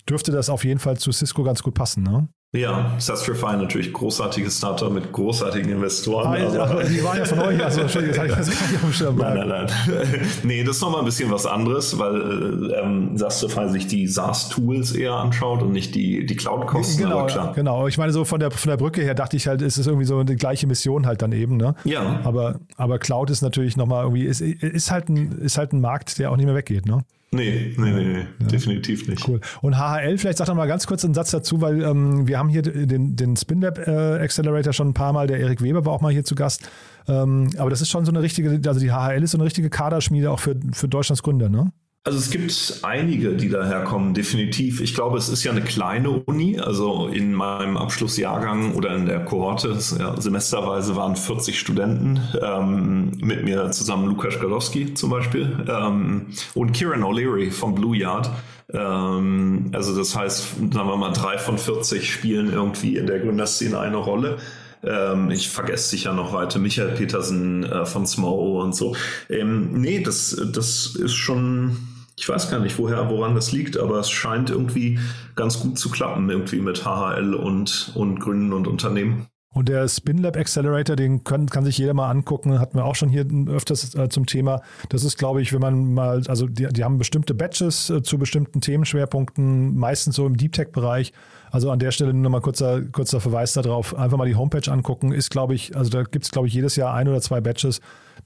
dürfte 0.08 0.32
das 0.32 0.50
auf 0.50 0.64
jeden 0.64 0.80
Fall 0.80 0.96
zu 0.96 1.12
Cisco 1.12 1.44
ganz 1.44 1.62
gut 1.62 1.74
passen. 1.74 2.02
Ne? 2.02 2.26
Ja, 2.54 2.96
Sastrify 2.98 3.56
natürlich 3.56 3.94
großartiges 3.94 4.58
Startup 4.58 4.92
mit 4.92 5.10
großartigen 5.10 5.72
Investoren. 5.72 6.54
Ah, 6.54 6.64
aber 6.64 6.84
die 6.84 7.02
waren 7.02 7.16
ja 7.16 7.24
von 7.24 7.38
euch, 7.38 7.64
also 7.64 7.80
Entschuldigung, 7.82 8.26
das 8.26 8.36
habe 8.36 8.52
ich 8.52 8.60
gar 8.60 8.66
nicht 8.66 8.76
auf 8.76 8.82
dem 8.82 8.92
Schirm. 8.92 9.16
Nein, 9.16 9.48
nein, 9.48 9.48
nein. 9.48 10.20
nee, 10.42 10.62
das 10.62 10.76
ist 10.76 10.82
nochmal 10.82 10.98
ein 10.98 11.06
bisschen 11.06 11.30
was 11.30 11.46
anderes, 11.46 11.98
weil 11.98 12.74
ähm, 12.78 13.16
Sastrify 13.16 13.70
sich 13.70 13.86
die 13.86 14.06
SaaS-Tools 14.06 14.92
eher 14.92 15.14
anschaut 15.14 15.62
und 15.62 15.72
nicht 15.72 15.94
die, 15.94 16.26
die 16.26 16.36
Cloud-Kosten. 16.36 17.02
Genau, 17.02 17.24
klar. 17.24 17.54
genau. 17.54 17.88
Ich 17.88 17.96
meine, 17.96 18.12
so 18.12 18.26
von 18.26 18.38
der, 18.38 18.50
von 18.50 18.68
der 18.68 18.76
Brücke 18.76 19.00
her 19.00 19.14
dachte 19.14 19.34
ich 19.38 19.46
halt, 19.46 19.62
ist 19.62 19.78
es 19.78 19.86
irgendwie 19.86 20.04
so 20.04 20.22
die 20.22 20.36
gleiche 20.36 20.66
Mission 20.66 21.06
halt 21.06 21.22
dann 21.22 21.32
eben. 21.32 21.56
Ne? 21.56 21.74
Ja. 21.84 22.20
Aber, 22.22 22.60
aber 22.76 22.98
Cloud 22.98 23.30
ist 23.30 23.40
natürlich 23.40 23.78
nochmal 23.78 24.02
irgendwie, 24.02 24.24
ist, 24.24 24.42
ist, 24.42 24.90
halt 24.90 25.08
ein, 25.08 25.38
ist 25.38 25.56
halt 25.56 25.72
ein 25.72 25.80
Markt, 25.80 26.18
der 26.18 26.30
auch 26.30 26.36
nicht 26.36 26.44
mehr 26.44 26.54
weggeht. 26.54 26.84
Ne? 26.84 27.02
Nee, 27.34 27.74
nee, 27.78 27.90
nee, 27.90 28.04
nee 28.04 28.26
ja. 28.40 28.46
definitiv 28.46 29.08
nicht. 29.08 29.26
Cool. 29.26 29.40
Und 29.62 29.78
HHL, 29.78 30.18
vielleicht 30.18 30.36
sag 30.36 30.46
doch 30.46 30.54
mal 30.54 30.66
ganz 30.66 30.86
kurz 30.86 31.02
einen 31.02 31.14
Satz 31.14 31.30
dazu, 31.30 31.62
weil 31.62 31.82
ähm, 31.82 32.28
wir 32.28 32.38
haben 32.38 32.50
hier 32.50 32.60
den, 32.60 33.16
den 33.16 33.36
SpinLab 33.36 33.78
äh, 33.78 34.20
Accelerator 34.20 34.74
schon 34.74 34.88
ein 34.88 34.94
paar 34.94 35.14
Mal, 35.14 35.26
der 35.26 35.40
Erik 35.40 35.62
Weber 35.62 35.86
war 35.86 35.94
auch 35.94 36.02
mal 36.02 36.12
hier 36.12 36.24
zu 36.24 36.34
Gast. 36.34 36.68
Ähm, 37.08 37.48
aber 37.56 37.70
das 37.70 37.80
ist 37.80 37.88
schon 37.88 38.04
so 38.04 38.12
eine 38.12 38.20
richtige, 38.20 38.60
also 38.68 38.80
die 38.80 38.92
HHL 38.92 39.22
ist 39.22 39.30
so 39.30 39.38
eine 39.38 39.46
richtige 39.46 39.70
Kaderschmiede 39.70 40.30
auch 40.30 40.40
für, 40.40 40.56
für 40.72 40.88
Deutschlands 40.88 41.22
Gründer, 41.22 41.48
ne? 41.48 41.72
Also 42.04 42.18
es 42.18 42.30
gibt 42.30 42.80
einige, 42.82 43.36
die 43.36 43.48
daherkommen, 43.48 44.12
definitiv. 44.12 44.80
Ich 44.80 44.92
glaube, 44.92 45.18
es 45.18 45.28
ist 45.28 45.44
ja 45.44 45.52
eine 45.52 45.62
kleine 45.62 46.10
Uni. 46.10 46.58
Also 46.58 47.06
in 47.06 47.32
meinem 47.32 47.76
Abschlussjahrgang 47.76 48.74
oder 48.74 48.96
in 48.96 49.06
der 49.06 49.24
Kohorte, 49.24 49.78
ja, 50.00 50.20
semesterweise 50.20 50.96
waren 50.96 51.14
40 51.14 51.56
Studenten. 51.56 52.20
Ähm, 52.42 53.12
mit 53.22 53.44
mir 53.44 53.70
zusammen 53.70 54.08
Lukas 54.08 54.40
Galowski 54.40 54.94
zum 54.94 55.10
Beispiel 55.10 55.64
ähm, 55.68 56.26
und 56.54 56.72
Kieran 56.72 57.04
O'Leary 57.04 57.52
vom 57.52 57.76
Blue 57.76 57.96
Yard. 57.96 58.30
Ähm, 58.72 59.70
also 59.72 59.96
das 59.96 60.16
heißt, 60.16 60.56
sagen 60.58 60.88
wir 60.88 60.96
mal, 60.96 61.12
drei 61.12 61.38
von 61.38 61.56
40 61.56 62.12
spielen 62.12 62.52
irgendwie 62.52 62.96
in 62.96 63.06
der 63.06 63.20
Gründerszene 63.20 63.78
eine 63.78 63.98
Rolle 63.98 64.38
ähm, 64.84 65.30
ich 65.30 65.48
vergesse 65.48 65.90
sicher 65.90 66.12
noch 66.12 66.32
weiter, 66.32 66.58
Michael 66.58 66.96
Petersen 66.96 67.62
äh, 67.62 67.86
von 67.86 68.04
Smo 68.04 68.60
und 68.60 68.74
so. 68.74 68.96
Ähm, 69.30 69.70
nee, 69.74 70.00
das, 70.00 70.36
das 70.52 70.96
ist 70.96 71.14
schon, 71.14 71.76
ich 72.22 72.28
weiß 72.28 72.52
gar 72.52 72.60
nicht, 72.60 72.78
woher, 72.78 73.10
woran 73.10 73.34
das 73.34 73.50
liegt, 73.50 73.76
aber 73.76 73.98
es 73.98 74.08
scheint 74.08 74.48
irgendwie 74.48 75.00
ganz 75.34 75.58
gut 75.58 75.76
zu 75.76 75.90
klappen, 75.90 76.30
irgendwie 76.30 76.60
mit 76.60 76.84
HHL 76.84 77.34
und, 77.34 77.90
und 77.96 78.20
Gründen 78.20 78.52
und 78.52 78.68
Unternehmen. 78.68 79.26
Und 79.52 79.68
der 79.68 79.88
SpinLab 79.88 80.36
Accelerator, 80.36 80.94
den 80.94 81.24
kann, 81.24 81.46
kann 81.46 81.64
sich 81.64 81.76
jeder 81.78 81.94
mal 81.94 82.08
angucken, 82.08 82.60
hatten 82.60 82.76
wir 82.76 82.84
auch 82.84 82.94
schon 82.94 83.08
hier 83.08 83.26
öfters 83.48 83.96
äh, 83.96 84.08
zum 84.08 84.26
Thema. 84.26 84.62
Das 84.88 85.02
ist, 85.02 85.18
glaube 85.18 85.42
ich, 85.42 85.52
wenn 85.52 85.60
man 85.60 85.94
mal, 85.94 86.22
also 86.28 86.46
die, 86.46 86.68
die 86.68 86.84
haben 86.84 86.96
bestimmte 86.96 87.34
Batches 87.34 87.90
äh, 87.90 88.02
zu 88.02 88.18
bestimmten 88.18 88.60
Themenschwerpunkten, 88.60 89.76
meistens 89.76 90.14
so 90.14 90.24
im 90.24 90.36
Deep 90.36 90.52
Tech-Bereich. 90.52 91.12
Also 91.50 91.72
an 91.72 91.80
der 91.80 91.90
Stelle 91.90 92.14
nur 92.14 92.30
mal 92.30 92.40
kurzer, 92.40 92.82
kurzer 92.82 93.20
Verweis 93.20 93.52
darauf. 93.52 93.98
Einfach 93.98 94.16
mal 94.16 94.28
die 94.28 94.36
Homepage 94.36 94.70
angucken. 94.70 95.10
Ist, 95.10 95.30
glaube 95.30 95.54
ich, 95.56 95.76
also 95.76 95.90
da 95.90 96.04
gibt 96.04 96.24
es, 96.24 96.30
glaube 96.30 96.46
ich, 96.46 96.54
jedes 96.54 96.76
Jahr 96.76 96.94
ein 96.94 97.08
oder 97.08 97.20
zwei 97.20 97.40
Batches 97.40 97.80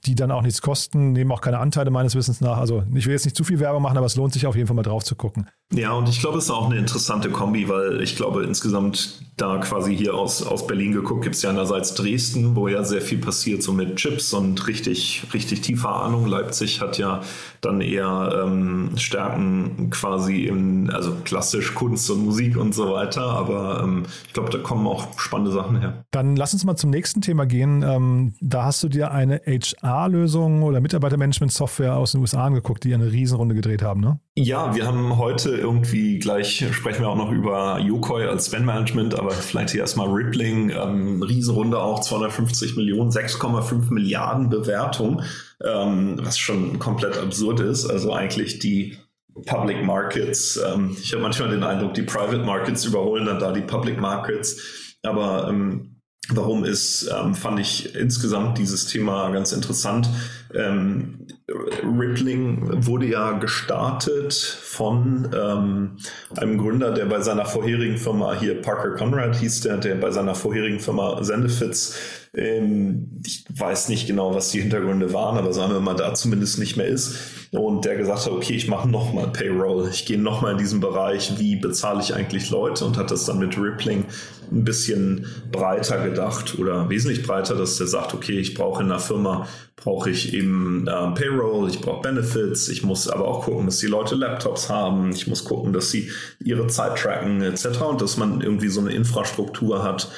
die 0.05 0.15
dann 0.15 0.31
auch 0.31 0.41
nichts 0.41 0.61
kosten, 0.61 1.13
nehmen 1.13 1.31
auch 1.31 1.41
keine 1.41 1.59
Anteile 1.59 1.89
meines 1.89 2.15
Wissens 2.15 2.41
nach. 2.41 2.57
Also 2.57 2.83
ich 2.93 3.05
will 3.05 3.13
jetzt 3.13 3.25
nicht 3.25 3.35
zu 3.35 3.43
viel 3.43 3.59
Werbung 3.59 3.81
machen, 3.81 3.97
aber 3.97 4.05
es 4.05 4.15
lohnt 4.15 4.33
sich 4.33 4.45
auf 4.45 4.55
jeden 4.55 4.67
Fall 4.67 4.75
mal 4.75 4.83
drauf 4.83 5.03
zu 5.03 5.15
gucken. 5.15 5.49
Ja, 5.73 5.91
und 5.93 6.07
ich 6.07 6.21
glaube, 6.21 6.37
es 6.37 6.45
ist 6.45 6.51
auch 6.51 6.69
eine 6.69 6.79
interessante 6.79 7.29
Kombi, 7.29 7.67
weil 7.67 8.01
ich 8.01 8.15
glaube, 8.15 8.43
insgesamt 8.43 9.21
da 9.37 9.57
quasi 9.59 9.95
hier 9.95 10.15
aus, 10.15 10.41
aus 10.41 10.65
Berlin 10.65 10.93
geguckt, 10.93 11.23
gibt 11.23 11.35
es 11.35 11.43
ja 11.43 11.51
einerseits 11.51 11.93
Dresden, 11.93 12.55
wo 12.55 12.67
ja 12.67 12.83
sehr 12.83 13.01
viel 13.01 13.19
passiert, 13.19 13.61
so 13.61 13.71
mit 13.71 13.97
Chips 13.97 14.33
und 14.33 14.65
richtig, 14.67 15.23
richtig 15.33 15.61
tiefer 15.61 15.95
Ahnung. 15.95 16.25
Leipzig 16.25 16.81
hat 16.81 16.97
ja 16.97 17.21
dann 17.61 17.81
eher 17.81 18.43
ähm, 18.43 18.91
Stärken 18.95 19.91
quasi 19.91 20.45
in, 20.45 20.89
also 20.89 21.13
klassisch 21.23 21.75
Kunst 21.75 22.09
und 22.09 22.25
Musik 22.25 22.57
und 22.57 22.73
so 22.73 22.91
weiter. 22.91 23.23
Aber 23.23 23.81
ähm, 23.83 24.05
ich 24.25 24.33
glaube, 24.33 24.49
da 24.49 24.57
kommen 24.57 24.87
auch 24.87 25.19
spannende 25.19 25.51
Sachen 25.51 25.79
her. 25.79 26.03
Dann 26.09 26.35
lass 26.35 26.53
uns 26.53 26.65
mal 26.65 26.75
zum 26.75 26.89
nächsten 26.89 27.21
Thema 27.21 27.45
gehen. 27.45 27.83
Ähm, 27.83 28.33
da 28.41 28.65
hast 28.65 28.81
du 28.83 28.89
dir 28.89 29.11
eine 29.11 29.41
HR-Lösung 29.45 30.63
oder 30.63 30.81
Mitarbeitermanagement-Software 30.81 31.95
aus 31.95 32.13
den 32.13 32.21
USA 32.21 32.43
angeguckt, 32.43 32.83
die 32.85 32.93
eine 32.93 33.11
Riesenrunde 33.11 33.53
gedreht 33.53 33.83
haben, 33.83 34.01
ne? 34.01 34.19
Ja, 34.35 34.75
wir 34.75 34.85
haben 34.85 35.17
heute 35.17 35.56
irgendwie 35.57 36.19
gleich, 36.19 36.65
sprechen 36.71 37.01
wir 37.01 37.09
auch 37.09 37.17
noch 37.17 37.31
über 37.31 37.79
Yokoi 37.79 38.25
als 38.27 38.47
Spend-Management, 38.47 39.17
aber 39.17 39.31
vielleicht 39.31 39.71
hier 39.71 39.81
erstmal 39.81 40.07
Rippling, 40.07 40.69
ähm, 40.69 41.21
Riesenrunde 41.21 41.79
auch, 41.79 42.01
250 42.01 42.75
Millionen, 42.75 43.11
6,5 43.11 43.91
Milliarden 43.93 44.49
Bewertung 44.49 45.21
ähm, 45.63 46.19
was 46.21 46.37
schon 46.37 46.79
komplett 46.79 47.17
absurd 47.17 47.59
ist. 47.59 47.85
Also 47.85 48.13
eigentlich 48.13 48.59
die 48.59 48.97
Public 49.45 49.83
Markets, 49.83 50.57
ähm, 50.57 50.95
ich 51.01 51.13
habe 51.13 51.21
manchmal 51.21 51.49
den 51.49 51.63
Eindruck, 51.63 51.93
die 51.93 52.03
Private 52.03 52.43
Markets 52.43 52.85
überholen 52.85 53.25
dann 53.25 53.39
da 53.39 53.51
die 53.51 53.61
Public 53.61 53.99
Markets. 53.99 54.95
Aber 55.03 55.47
ähm, 55.49 56.01
warum 56.29 56.63
ist, 56.63 57.09
ähm, 57.15 57.35
fand 57.35 57.59
ich 57.59 57.95
insgesamt 57.95 58.57
dieses 58.57 58.87
Thema 58.87 59.29
ganz 59.29 59.51
interessant. 59.51 60.09
Ähm, 60.53 61.26
Rippling 61.49 62.85
wurde 62.85 63.05
ja 63.05 63.31
gestartet 63.31 64.33
von 64.33 65.29
ähm, 65.33 65.97
einem 66.35 66.57
Gründer, 66.57 66.91
der 66.91 67.05
bei 67.05 67.21
seiner 67.21 67.45
vorherigen 67.45 67.97
Firma 67.97 68.37
hier 68.37 68.61
Parker 68.61 68.95
Conrad 68.95 69.37
hieß 69.37 69.61
der, 69.61 69.77
der 69.77 69.95
bei 69.95 70.11
seiner 70.11 70.35
vorherigen 70.35 70.81
Firma 70.81 71.23
Sendefits 71.23 71.97
ähm, 72.37 73.19
ich 73.25 73.45
weiß 73.49 73.89
nicht 73.89 74.07
genau, 74.07 74.33
was 74.33 74.51
die 74.51 74.61
Hintergründe 74.61 75.11
waren, 75.11 75.37
aber 75.37 75.53
sagen 75.53 75.73
wir 75.73 75.79
mal, 75.79 75.95
da 75.95 76.13
zumindest 76.13 76.59
nicht 76.59 76.77
mehr 76.77 76.85
ist. 76.85 77.15
Und 77.51 77.85
der 77.85 77.95
gesagt 77.95 78.25
hat, 78.25 78.31
okay, 78.31 78.53
ich 78.53 78.67
mache 78.67 78.87
nochmal 78.87 79.31
Payroll. 79.31 79.89
Ich 79.89 80.05
gehe 80.05 80.19
nochmal 80.19 80.51
in 80.51 80.57
diesen 80.57 80.79
Bereich, 80.79 81.39
wie 81.39 81.55
bezahle 81.55 82.01
ich 82.01 82.13
eigentlich 82.13 82.49
Leute 82.51 82.85
und 82.85 82.97
hat 82.97 83.09
das 83.09 83.25
dann 83.25 83.39
mit 83.39 83.57
Rippling 83.57 84.05
ein 84.51 84.63
bisschen 84.63 85.25
breiter 85.51 86.03
gedacht 86.03 86.57
oder 86.59 86.89
wesentlich 86.89 87.25
breiter, 87.25 87.55
dass 87.55 87.77
der 87.77 87.87
sagt, 87.87 88.13
okay, 88.13 88.39
ich 88.39 88.53
brauche 88.53 88.83
in 88.83 88.89
einer 88.89 88.99
Firma, 88.99 89.47
brauche 89.75 90.09
ich 90.09 90.33
eben 90.33 90.87
äh, 90.87 91.11
Payroll, 91.13 91.69
ich 91.69 91.81
brauche 91.81 92.01
Benefits, 92.01 92.67
ich 92.69 92.83
muss 92.83 93.07
aber 93.07 93.27
auch 93.27 93.45
gucken, 93.45 93.65
dass 93.65 93.79
die 93.79 93.87
Leute 93.87 94.15
Laptops 94.15 94.69
haben, 94.69 95.11
ich 95.11 95.27
muss 95.27 95.45
gucken, 95.45 95.73
dass 95.73 95.91
sie 95.91 96.11
ihre 96.43 96.67
Zeit 96.67 96.97
tracken 96.97 97.41
etc. 97.41 97.81
und 97.81 98.01
dass 98.01 98.17
man 98.17 98.41
irgendwie 98.41 98.69
so 98.69 98.81
eine 98.81 98.93
Infrastruktur 98.93 99.83
hat, 99.83 100.09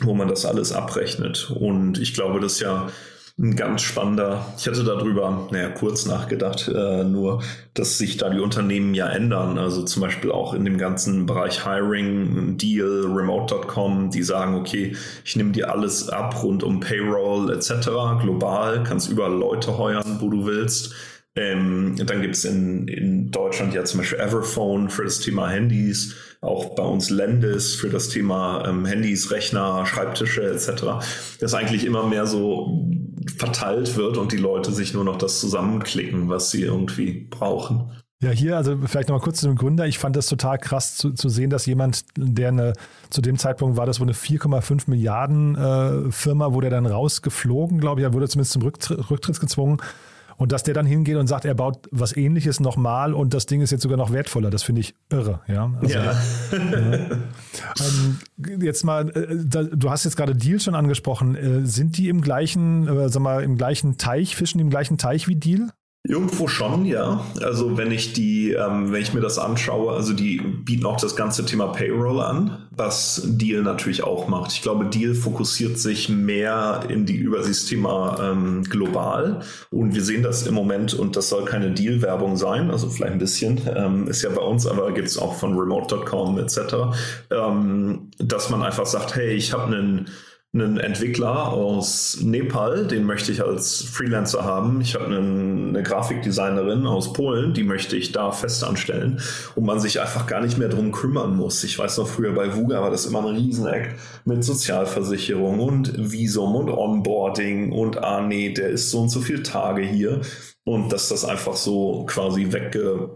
wo 0.00 0.14
man 0.14 0.28
das 0.28 0.44
alles 0.44 0.72
abrechnet. 0.72 1.50
Und 1.50 1.98
ich 1.98 2.14
glaube, 2.14 2.40
das 2.40 2.54
ist 2.54 2.60
ja 2.60 2.88
ein 3.36 3.56
ganz 3.56 3.82
spannender, 3.82 4.46
ich 4.56 4.68
hatte 4.68 4.84
darüber, 4.84 5.48
naja, 5.50 5.68
kurz 5.68 6.06
nachgedacht, 6.06 6.68
äh, 6.68 7.02
nur, 7.02 7.42
dass 7.74 7.98
sich 7.98 8.16
da 8.16 8.30
die 8.30 8.38
Unternehmen 8.38 8.94
ja 8.94 9.08
ändern. 9.08 9.58
Also 9.58 9.82
zum 9.82 10.02
Beispiel 10.02 10.30
auch 10.30 10.54
in 10.54 10.64
dem 10.64 10.78
ganzen 10.78 11.26
Bereich 11.26 11.64
Hiring, 11.64 12.56
Deal, 12.56 13.06
Remote.com, 13.06 14.10
die 14.10 14.22
sagen, 14.22 14.54
okay, 14.54 14.96
ich 15.24 15.34
nehme 15.34 15.50
dir 15.50 15.72
alles 15.72 16.08
ab 16.08 16.44
rund 16.44 16.62
um 16.62 16.78
Payroll 16.78 17.52
etc. 17.52 17.88
global, 18.22 18.84
kannst 18.84 19.10
überall 19.10 19.34
Leute 19.34 19.78
heuern, 19.78 20.18
wo 20.20 20.28
du 20.28 20.46
willst. 20.46 20.94
Ähm, 21.36 21.96
dann 21.96 22.22
gibt 22.22 22.36
es 22.36 22.44
in, 22.44 22.86
in 22.86 23.32
Deutschland 23.32 23.74
ja 23.74 23.84
zum 23.84 23.98
Beispiel 23.98 24.20
Everphone 24.20 24.88
für 24.88 25.02
das 25.02 25.18
Thema 25.18 25.48
Handys, 25.48 26.14
auch 26.40 26.76
bei 26.76 26.84
uns 26.84 27.10
Lendis 27.10 27.74
für 27.74 27.88
das 27.88 28.08
Thema 28.08 28.64
ähm, 28.68 28.84
Handys, 28.84 29.32
Rechner, 29.32 29.84
Schreibtische 29.84 30.48
etc. 30.48 31.04
Das 31.40 31.54
eigentlich 31.54 31.84
immer 31.84 32.06
mehr 32.06 32.26
so 32.26 32.83
verteilt 33.36 33.96
wird 33.96 34.16
und 34.16 34.32
die 34.32 34.36
Leute 34.36 34.72
sich 34.72 34.94
nur 34.94 35.04
noch 35.04 35.16
das 35.16 35.40
zusammenklicken, 35.40 36.28
was 36.28 36.50
sie 36.50 36.62
irgendwie 36.62 37.26
brauchen. 37.30 37.90
Ja, 38.22 38.30
hier, 38.30 38.56
also 38.56 38.78
vielleicht 38.86 39.08
nochmal 39.08 39.22
kurz 39.22 39.40
zu 39.40 39.48
dem 39.48 39.56
Gründer. 39.56 39.86
Ich 39.86 39.98
fand 39.98 40.16
das 40.16 40.26
total 40.28 40.58
krass 40.58 40.96
zu, 40.96 41.12
zu 41.12 41.28
sehen, 41.28 41.50
dass 41.50 41.66
jemand, 41.66 42.04
der 42.16 42.48
eine, 42.48 42.72
zu 43.10 43.20
dem 43.20 43.36
Zeitpunkt 43.36 43.76
war 43.76 43.84
das 43.84 44.00
wohl 44.00 44.06
eine 44.06 44.14
4,5 44.14 44.84
Milliarden 44.88 45.54
äh, 45.56 46.10
Firma, 46.10 46.54
wurde 46.54 46.70
dann 46.70 46.86
rausgeflogen, 46.86 47.80
glaube 47.80 48.00
ich, 48.00 48.06
er 48.06 48.14
wurde 48.14 48.28
zumindest 48.28 48.52
zum 48.52 48.62
Rücktritt, 48.62 49.10
Rücktritt 49.10 49.40
gezwungen 49.40 49.78
und 50.36 50.52
dass 50.52 50.62
der 50.62 50.74
dann 50.74 50.86
hingeht 50.86 51.16
und 51.16 51.26
sagt, 51.26 51.44
er 51.44 51.54
baut 51.54 51.88
was 51.90 52.16
ähnliches 52.16 52.60
nochmal 52.60 53.14
und 53.14 53.34
das 53.34 53.46
Ding 53.46 53.60
ist 53.60 53.70
jetzt 53.70 53.82
sogar 53.82 53.98
noch 53.98 54.12
wertvoller, 54.12 54.50
das 54.50 54.62
finde 54.62 54.80
ich 54.80 54.94
irre. 55.10 55.40
Ja. 55.46 55.72
Also, 55.80 55.94
ja. 55.94 56.12
äh, 56.52 57.10
ähm, 57.80 58.18
jetzt 58.60 58.84
mal, 58.84 59.08
äh, 59.10 59.36
da, 59.44 59.62
du 59.62 59.90
hast 59.90 60.04
jetzt 60.04 60.16
gerade 60.16 60.34
Deal 60.34 60.60
schon 60.60 60.74
angesprochen. 60.74 61.34
Äh, 61.34 61.66
sind 61.66 61.98
die 61.98 62.08
im 62.08 62.20
gleichen, 62.20 62.88
äh, 62.88 63.08
sag 63.08 63.22
mal, 63.22 63.42
im 63.42 63.56
gleichen 63.56 63.98
Teich, 63.98 64.36
fischen 64.36 64.58
die 64.58 64.62
im 64.62 64.70
gleichen 64.70 64.98
Teich 64.98 65.28
wie 65.28 65.36
Deal? 65.36 65.70
Irgendwo 66.06 66.48
schon, 66.48 66.84
ja. 66.84 67.24
Also 67.40 67.78
wenn 67.78 67.90
ich 67.90 68.12
die, 68.12 68.52
ähm, 68.52 68.92
wenn 68.92 69.00
ich 69.00 69.14
mir 69.14 69.22
das 69.22 69.38
anschaue, 69.38 69.94
also 69.94 70.12
die 70.12 70.36
bieten 70.36 70.84
auch 70.84 70.98
das 70.98 71.16
ganze 71.16 71.46
Thema 71.46 71.68
Payroll 71.68 72.20
an, 72.20 72.66
was 72.72 73.22
Deal 73.24 73.62
natürlich 73.62 74.02
auch 74.02 74.28
macht. 74.28 74.52
Ich 74.52 74.60
glaube, 74.60 74.84
Deal 74.84 75.14
fokussiert 75.14 75.78
sich 75.78 76.10
mehr 76.10 76.82
in 76.90 77.06
die 77.06 77.16
Übersichtsthema 77.16 78.18
ähm, 78.20 78.64
global 78.64 79.40
und 79.70 79.94
wir 79.94 80.02
sehen 80.02 80.22
das 80.22 80.46
im 80.46 80.52
Moment 80.52 80.92
und 80.92 81.16
das 81.16 81.30
soll 81.30 81.46
keine 81.46 81.70
Deal-Werbung 81.70 82.36
sein, 82.36 82.70
also 82.70 82.90
vielleicht 82.90 83.14
ein 83.14 83.18
bisschen, 83.18 83.62
ähm, 83.74 84.06
ist 84.06 84.20
ja 84.20 84.28
bei 84.28 84.42
uns, 84.42 84.66
aber 84.66 84.92
gibt 84.92 85.08
es 85.08 85.16
auch 85.16 85.34
von 85.34 85.58
remote.com 85.58 86.38
etc., 86.38 86.58
ähm, 87.30 88.10
dass 88.18 88.50
man 88.50 88.62
einfach 88.62 88.84
sagt, 88.84 89.16
hey, 89.16 89.30
ich 89.30 89.54
habe 89.54 89.74
einen 89.74 90.10
einen 90.54 90.78
Entwickler 90.78 91.52
aus 91.52 92.18
Nepal, 92.22 92.86
den 92.86 93.04
möchte 93.04 93.32
ich 93.32 93.42
als 93.42 93.82
Freelancer 93.82 94.44
haben. 94.44 94.80
Ich 94.80 94.94
habe 94.94 95.06
einen, 95.06 95.70
eine 95.70 95.82
Grafikdesignerin 95.82 96.86
aus 96.86 97.12
Polen, 97.12 97.54
die 97.54 97.64
möchte 97.64 97.96
ich 97.96 98.12
da 98.12 98.30
fest 98.30 98.62
anstellen 98.62 99.20
und 99.56 99.64
man 99.64 99.80
sich 99.80 100.00
einfach 100.00 100.28
gar 100.28 100.40
nicht 100.40 100.56
mehr 100.56 100.68
drum 100.68 100.92
kümmern 100.92 101.34
muss. 101.34 101.64
Ich 101.64 101.76
weiß 101.76 101.98
noch 101.98 102.06
früher 102.06 102.32
bei 102.32 102.54
Vuga 102.54 102.80
war 102.80 102.90
das 102.90 103.04
immer 103.04 103.18
ein 103.26 103.34
Rieseneck 103.34 103.96
mit 104.24 104.44
Sozialversicherung 104.44 105.58
und 105.58 106.12
Visum 106.12 106.54
und 106.54 106.70
Onboarding 106.70 107.72
und 107.72 107.98
ah 108.04 108.22
nee, 108.22 108.52
der 108.52 108.68
ist 108.68 108.92
so 108.92 109.00
und 109.00 109.08
so 109.08 109.20
viele 109.20 109.42
Tage 109.42 109.82
hier 109.82 110.20
und 110.62 110.92
dass 110.92 111.08
das 111.08 111.24
einfach 111.24 111.54
so 111.54 112.04
quasi 112.06 112.52
wegge 112.52 113.10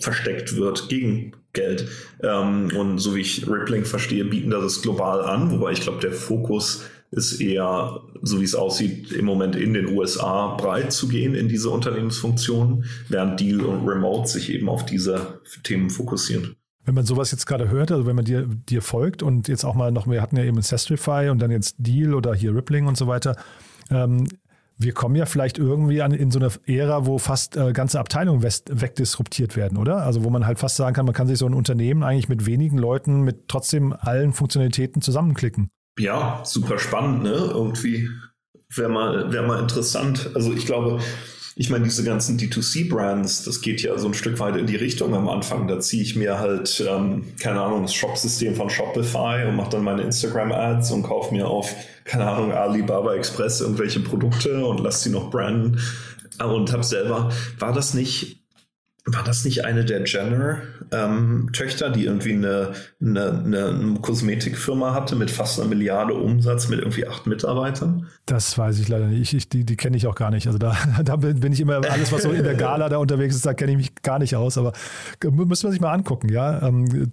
versteckt 0.00 0.56
wird 0.56 0.88
gegen 0.88 1.32
Geld. 1.52 1.88
Ähm, 2.22 2.70
und 2.76 2.98
so 2.98 3.14
wie 3.14 3.20
ich 3.20 3.48
Rippling 3.48 3.84
verstehe, 3.84 4.24
bieten 4.24 4.50
das 4.50 4.82
global 4.82 5.22
an, 5.22 5.50
wobei 5.50 5.72
ich 5.72 5.80
glaube, 5.80 6.00
der 6.00 6.12
Fokus 6.12 6.84
ist 7.10 7.40
eher, 7.40 8.00
so 8.22 8.40
wie 8.40 8.44
es 8.44 8.54
aussieht, 8.54 9.12
im 9.12 9.24
Moment 9.24 9.54
in 9.56 9.72
den 9.72 9.88
USA 9.88 10.56
breit 10.56 10.92
zu 10.92 11.08
gehen 11.08 11.34
in 11.34 11.48
diese 11.48 11.70
Unternehmensfunktionen, 11.70 12.84
während 13.08 13.38
Deal 13.38 13.60
und 13.60 13.86
Remote 13.86 14.28
sich 14.28 14.52
eben 14.52 14.68
auf 14.68 14.84
diese 14.84 15.40
Themen 15.62 15.90
fokussieren. 15.90 16.56
Wenn 16.84 16.96
man 16.96 17.06
sowas 17.06 17.30
jetzt 17.30 17.46
gerade 17.46 17.70
hört, 17.70 17.92
also 17.92 18.06
wenn 18.06 18.16
man 18.16 18.24
dir, 18.24 18.46
dir 18.46 18.82
folgt 18.82 19.22
und 19.22 19.48
jetzt 19.48 19.64
auch 19.64 19.74
mal 19.74 19.90
noch, 19.90 20.06
wir 20.06 20.20
hatten 20.20 20.36
ja 20.36 20.44
eben 20.44 20.60
Sestrify 20.60 21.28
und 21.30 21.38
dann 21.38 21.50
jetzt 21.50 21.76
Deal 21.78 22.14
oder 22.14 22.34
hier 22.34 22.54
Rippling 22.54 22.86
und 22.86 22.98
so 22.98 23.06
weiter, 23.06 23.36
ähm, 23.90 24.26
wir 24.76 24.92
kommen 24.92 25.14
ja 25.14 25.26
vielleicht 25.26 25.58
irgendwie 25.58 26.02
an, 26.02 26.12
in 26.12 26.30
so 26.30 26.38
eine 26.38 26.50
Ära, 26.66 27.06
wo 27.06 27.18
fast 27.18 27.56
äh, 27.56 27.72
ganze 27.72 28.00
Abteilungen 28.00 28.42
wegdisruptiert 28.42 29.56
werden, 29.56 29.78
oder? 29.78 30.02
Also 30.02 30.24
wo 30.24 30.30
man 30.30 30.46
halt 30.46 30.58
fast 30.58 30.76
sagen 30.76 30.94
kann, 30.94 31.06
man 31.06 31.14
kann 31.14 31.26
sich 31.26 31.38
so 31.38 31.46
ein 31.46 31.54
Unternehmen 31.54 32.02
eigentlich 32.02 32.28
mit 32.28 32.46
wenigen 32.46 32.78
Leuten 32.78 33.22
mit 33.22 33.48
trotzdem 33.48 33.92
allen 33.92 34.32
Funktionalitäten 34.32 35.00
zusammenklicken. 35.00 35.68
Ja, 35.98 36.42
super 36.44 36.78
spannend, 36.78 37.22
ne? 37.22 37.30
Irgendwie 37.30 38.08
wäre 38.74 38.88
mal, 38.88 39.32
wär 39.32 39.42
mal 39.42 39.60
interessant. 39.60 40.30
Also 40.34 40.52
ich 40.52 40.66
glaube, 40.66 41.00
ich 41.56 41.70
meine, 41.70 41.84
diese 41.84 42.02
ganzen 42.02 42.36
D2C-Brands, 42.36 43.44
das 43.44 43.60
geht 43.60 43.80
ja 43.82 43.96
so 43.96 44.08
ein 44.08 44.14
Stück 44.14 44.40
weit 44.40 44.56
in 44.56 44.66
die 44.66 44.76
Richtung 44.76 45.14
am 45.14 45.28
Anfang. 45.28 45.68
Da 45.68 45.78
ziehe 45.78 46.02
ich 46.02 46.16
mir 46.16 46.40
halt, 46.40 46.84
ähm, 46.88 47.24
keine 47.38 47.60
Ahnung, 47.60 47.82
das 47.82 47.94
Shop-System 47.94 48.56
von 48.56 48.70
Shopify 48.70 49.46
und 49.46 49.54
mache 49.54 49.70
dann 49.70 49.84
meine 49.84 50.02
Instagram-Ads 50.02 50.90
und 50.90 51.04
kaufe 51.04 51.32
mir 51.32 51.46
auf, 51.46 51.72
keine 52.04 52.28
Ahnung, 52.28 52.52
Alibaba 52.52 53.14
Express 53.14 53.60
irgendwelche 53.60 54.00
Produkte 54.00 54.66
und 54.66 54.80
lasse 54.80 55.04
sie 55.04 55.10
noch 55.10 55.30
branden 55.30 55.78
und 56.42 56.72
habe 56.72 56.82
selber, 56.82 57.30
war 57.58 57.72
das 57.72 57.94
nicht 57.94 58.43
war 59.06 59.22
das 59.22 59.44
nicht 59.44 59.66
eine 59.66 59.84
der 59.84 60.02
Jenner-Töchter, 60.04 61.86
ähm, 61.86 61.92
die 61.92 62.06
irgendwie 62.06 62.32
eine, 62.32 62.72
eine, 63.02 63.42
eine, 63.44 63.98
Kosmetikfirma 64.00 64.94
hatte 64.94 65.14
mit 65.14 65.30
fast 65.30 65.60
einer 65.60 65.68
Milliarde 65.68 66.14
Umsatz 66.14 66.70
mit 66.70 66.78
irgendwie 66.78 67.06
acht 67.06 67.26
Mitarbeitern? 67.26 68.06
Das 68.24 68.56
weiß 68.56 68.78
ich 68.78 68.88
leider 68.88 69.08
nicht. 69.08 69.20
Ich, 69.20 69.34
ich, 69.34 69.48
die 69.50 69.64
die 69.64 69.76
kenne 69.76 69.98
ich 69.98 70.06
auch 70.06 70.14
gar 70.14 70.30
nicht. 70.30 70.46
Also 70.46 70.58
da, 70.58 70.74
da 71.04 71.16
bin 71.16 71.52
ich 71.52 71.60
immer, 71.60 71.84
alles, 71.90 72.12
was 72.12 72.22
so 72.22 72.30
in 72.30 72.44
der 72.44 72.54
Gala 72.54 72.88
da 72.88 72.96
unterwegs 72.96 73.34
ist, 73.34 73.44
da 73.44 73.52
kenne 73.52 73.72
ich 73.72 73.76
mich 73.76 73.94
gar 73.96 74.18
nicht 74.18 74.36
aus. 74.36 74.56
Aber 74.56 74.72
müssen 75.22 75.64
wir 75.64 75.70
sich 75.70 75.82
mal 75.82 75.92
angucken, 75.92 76.30
ja. 76.30 76.66
Ähm, 76.66 77.10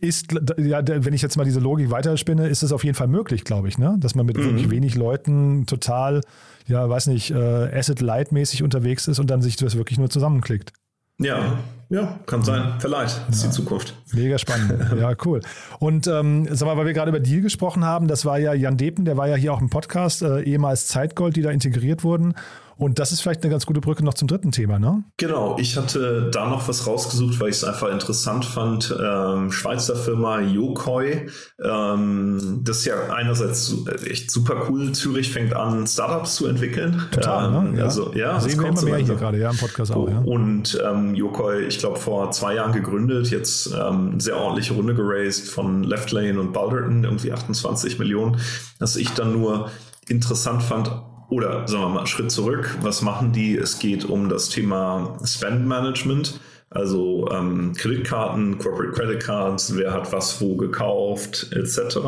ist, 0.00 0.32
ja, 0.58 0.82
wenn 0.84 1.14
ich 1.14 1.22
jetzt 1.22 1.36
mal 1.36 1.44
diese 1.44 1.60
Logik 1.60 1.92
weiterspinne, 1.92 2.48
ist 2.48 2.64
es 2.64 2.72
auf 2.72 2.82
jeden 2.82 2.96
Fall 2.96 3.08
möglich, 3.08 3.44
glaube 3.44 3.68
ich, 3.68 3.78
ne? 3.78 3.94
Dass 4.00 4.16
man 4.16 4.26
mit 4.26 4.36
mhm. 4.36 4.46
wirklich 4.46 4.70
wenig 4.70 4.96
Leuten 4.96 5.64
total, 5.66 6.22
ja, 6.66 6.88
weiß 6.88 7.06
nicht, 7.06 7.30
äh, 7.30 7.36
Asset-Light-mäßig 7.36 8.64
unterwegs 8.64 9.06
ist 9.06 9.20
und 9.20 9.30
dann 9.30 9.42
sich 9.42 9.54
das 9.54 9.76
wirklich 9.76 9.98
nur 9.98 10.10
zusammenklickt. 10.10 10.72
Ja, 11.20 11.58
ja, 11.90 12.20
kann 12.26 12.42
sein. 12.42 12.74
Vielleicht. 12.78 13.28
Das 13.28 13.36
ist 13.36 13.42
ja. 13.42 13.48
die 13.48 13.54
Zukunft. 13.56 13.94
Mega 14.12 14.38
spannend. 14.38 14.72
Ja, 15.00 15.14
cool. 15.24 15.40
Und 15.78 16.06
ähm, 16.06 16.46
sag 16.50 16.66
mal, 16.66 16.76
weil 16.76 16.86
wir 16.86 16.92
gerade 16.92 17.10
über 17.10 17.20
Deal 17.20 17.40
gesprochen 17.40 17.84
haben, 17.84 18.06
das 18.06 18.24
war 18.24 18.38
ja 18.38 18.54
Jan 18.54 18.76
Depen, 18.76 19.04
der 19.04 19.16
war 19.16 19.28
ja 19.28 19.34
hier 19.34 19.52
auch 19.52 19.60
im 19.60 19.70
Podcast, 19.70 20.22
äh, 20.22 20.42
ehemals 20.42 20.86
Zeitgold, 20.88 21.36
die 21.36 21.42
da 21.42 21.50
integriert 21.50 22.04
wurden. 22.04 22.34
Und 22.80 22.98
das 22.98 23.12
ist 23.12 23.20
vielleicht 23.20 23.42
eine 23.42 23.50
ganz 23.50 23.66
gute 23.66 23.82
Brücke 23.82 24.02
noch 24.02 24.14
zum 24.14 24.26
dritten 24.26 24.52
Thema, 24.52 24.78
ne? 24.78 25.04
Genau, 25.18 25.58
ich 25.58 25.76
hatte 25.76 26.30
da 26.32 26.48
noch 26.48 26.66
was 26.66 26.86
rausgesucht, 26.86 27.38
weil 27.38 27.50
ich 27.50 27.56
es 27.56 27.64
einfach 27.64 27.90
interessant 27.90 28.42
fand. 28.46 28.96
Ähm, 28.98 29.52
Schweizer 29.52 29.94
Firma 29.94 30.40
Yokoi. 30.40 31.26
Ähm, 31.62 32.60
das 32.64 32.78
ist 32.78 32.84
ja 32.86 32.94
einerseits 33.12 33.76
echt 34.06 34.30
super 34.30 34.66
cool. 34.70 34.92
Zürich 34.92 35.30
fängt 35.30 35.54
an, 35.54 35.86
Startups 35.86 36.36
zu 36.36 36.46
entwickeln. 36.46 37.02
Total, 37.10 37.54
ähm, 37.54 37.72
ne? 37.72 37.78
Ja. 37.80 37.84
Also, 37.84 38.14
ja, 38.14 38.40
sehen 38.40 38.62
wir 38.62 38.70
immer 38.70 38.82
mehr 38.82 38.96
hier 38.96 39.14
gerade, 39.14 39.38
ja, 39.38 39.50
im 39.50 39.58
Podcast 39.58 39.92
auch. 39.92 40.08
Ja. 40.08 40.20
Und 40.20 40.82
ähm, 40.82 41.14
Yokoi, 41.14 41.66
ich 41.66 41.79
glaube, 41.80 41.98
vor 41.98 42.30
zwei 42.30 42.54
Jahren 42.54 42.72
gegründet, 42.72 43.30
jetzt 43.30 43.74
ähm, 43.74 44.20
sehr 44.20 44.36
ordentliche 44.36 44.74
Runde 44.74 44.94
geraced 44.94 45.48
von 45.48 45.82
Leftlane 45.82 46.38
und 46.40 46.52
Balderton, 46.52 47.04
irgendwie 47.04 47.32
28 47.32 47.98
Millionen. 47.98 48.40
Dass 48.78 48.96
ich 48.96 49.10
dann 49.10 49.32
nur 49.32 49.70
interessant 50.08 50.62
fand, 50.62 50.90
oder 51.30 51.66
sagen 51.68 51.84
wir 51.84 51.88
mal, 51.88 52.06
Schritt 52.06 52.30
zurück. 52.30 52.76
Was 52.82 53.02
machen 53.02 53.32
die? 53.32 53.56
Es 53.56 53.78
geht 53.78 54.04
um 54.04 54.28
das 54.28 54.48
Thema 54.48 55.18
Spend 55.24 55.66
Management. 55.66 56.40
Also 56.70 57.28
ähm, 57.32 57.72
Kreditkarten, 57.76 58.58
Corporate 58.58 58.92
Credit 58.92 59.22
Cards, 59.22 59.76
wer 59.76 59.92
hat 59.92 60.12
was 60.12 60.40
wo 60.40 60.56
gekauft, 60.56 61.50
etc. 61.52 61.98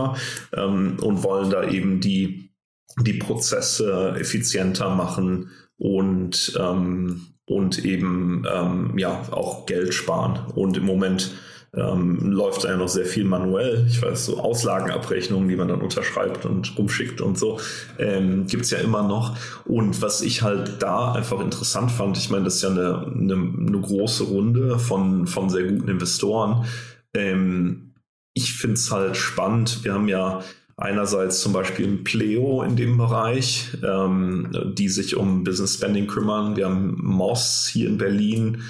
Ähm, 0.53 0.99
und 1.01 1.25
wollen 1.25 1.51
da 1.51 1.69
eben 1.69 2.01
die, 2.01 2.51
die 3.01 3.15
Prozesse 3.15 4.15
effizienter 4.19 4.91
machen 4.95 5.51
und, 5.79 6.57
ähm, 6.61 7.32
und 7.47 7.85
eben 7.85 8.45
ähm, 8.53 8.99
ja 8.99 9.23
auch 9.31 9.67
Geld 9.67 9.95
sparen. 9.95 10.41
Und 10.55 10.77
im 10.77 10.85
Moment 10.85 11.33
ähm, 11.75 12.31
läuft 12.31 12.65
ja 12.65 12.77
noch 12.77 12.89
sehr 12.89 13.07
viel 13.07 13.25
manuell. 13.25 13.87
Ich 13.89 14.03
weiß, 14.03 14.27
so 14.27 14.39
Auslagenabrechnungen, 14.39 15.49
die 15.49 15.57
man 15.57 15.69
dann 15.69 15.81
unterschreibt 15.81 16.45
und 16.45 16.77
rumschickt 16.77 17.21
und 17.21 17.39
so, 17.39 17.59
ähm, 17.99 18.47
gibt 18.47 18.65
es 18.65 18.71
ja 18.71 18.79
immer 18.79 19.03
noch. 19.03 19.37
Und 19.65 20.03
was 20.03 20.21
ich 20.21 20.43
halt 20.43 20.83
da 20.83 21.13
einfach 21.13 21.41
interessant 21.41 21.91
fand, 21.91 22.19
ich 22.19 22.31
meine, 22.31 22.45
das 22.45 22.57
ist 22.57 22.63
ja 22.63 22.71
eine, 22.71 23.07
eine, 23.07 23.35
eine 23.35 23.81
große 23.81 24.25
Runde 24.25 24.79
von, 24.79 25.27
von 25.27 25.49
sehr 25.49 25.65
guten 25.65 25.89
Investoren. 25.89 26.67
Ähm, 27.15 27.95
ich 28.35 28.55
finde 28.55 28.75
es 28.75 28.91
halt 28.91 29.17
spannend. 29.17 29.85
Wir 29.85 29.95
haben 29.95 30.09
ja 30.09 30.43
einerseits 30.77 31.41
zum 31.41 31.53
Beispiel 31.53 31.87
ein 31.87 32.05
Pleo 32.05 32.63
in 32.63 32.77
dem 32.77 32.97
Bereich, 32.99 33.69
ähm, 33.83 34.75
die 34.77 34.89
sich 34.89 35.17
um 35.17 35.45
Business 35.45 35.75
Spending 35.75 36.07
kümmern. 36.07 36.57
Wir 36.57 36.67
haben 36.67 36.97
Moss 37.01 37.69
hier 37.73 37.89
in 37.89 37.99
Berlin 37.99 38.63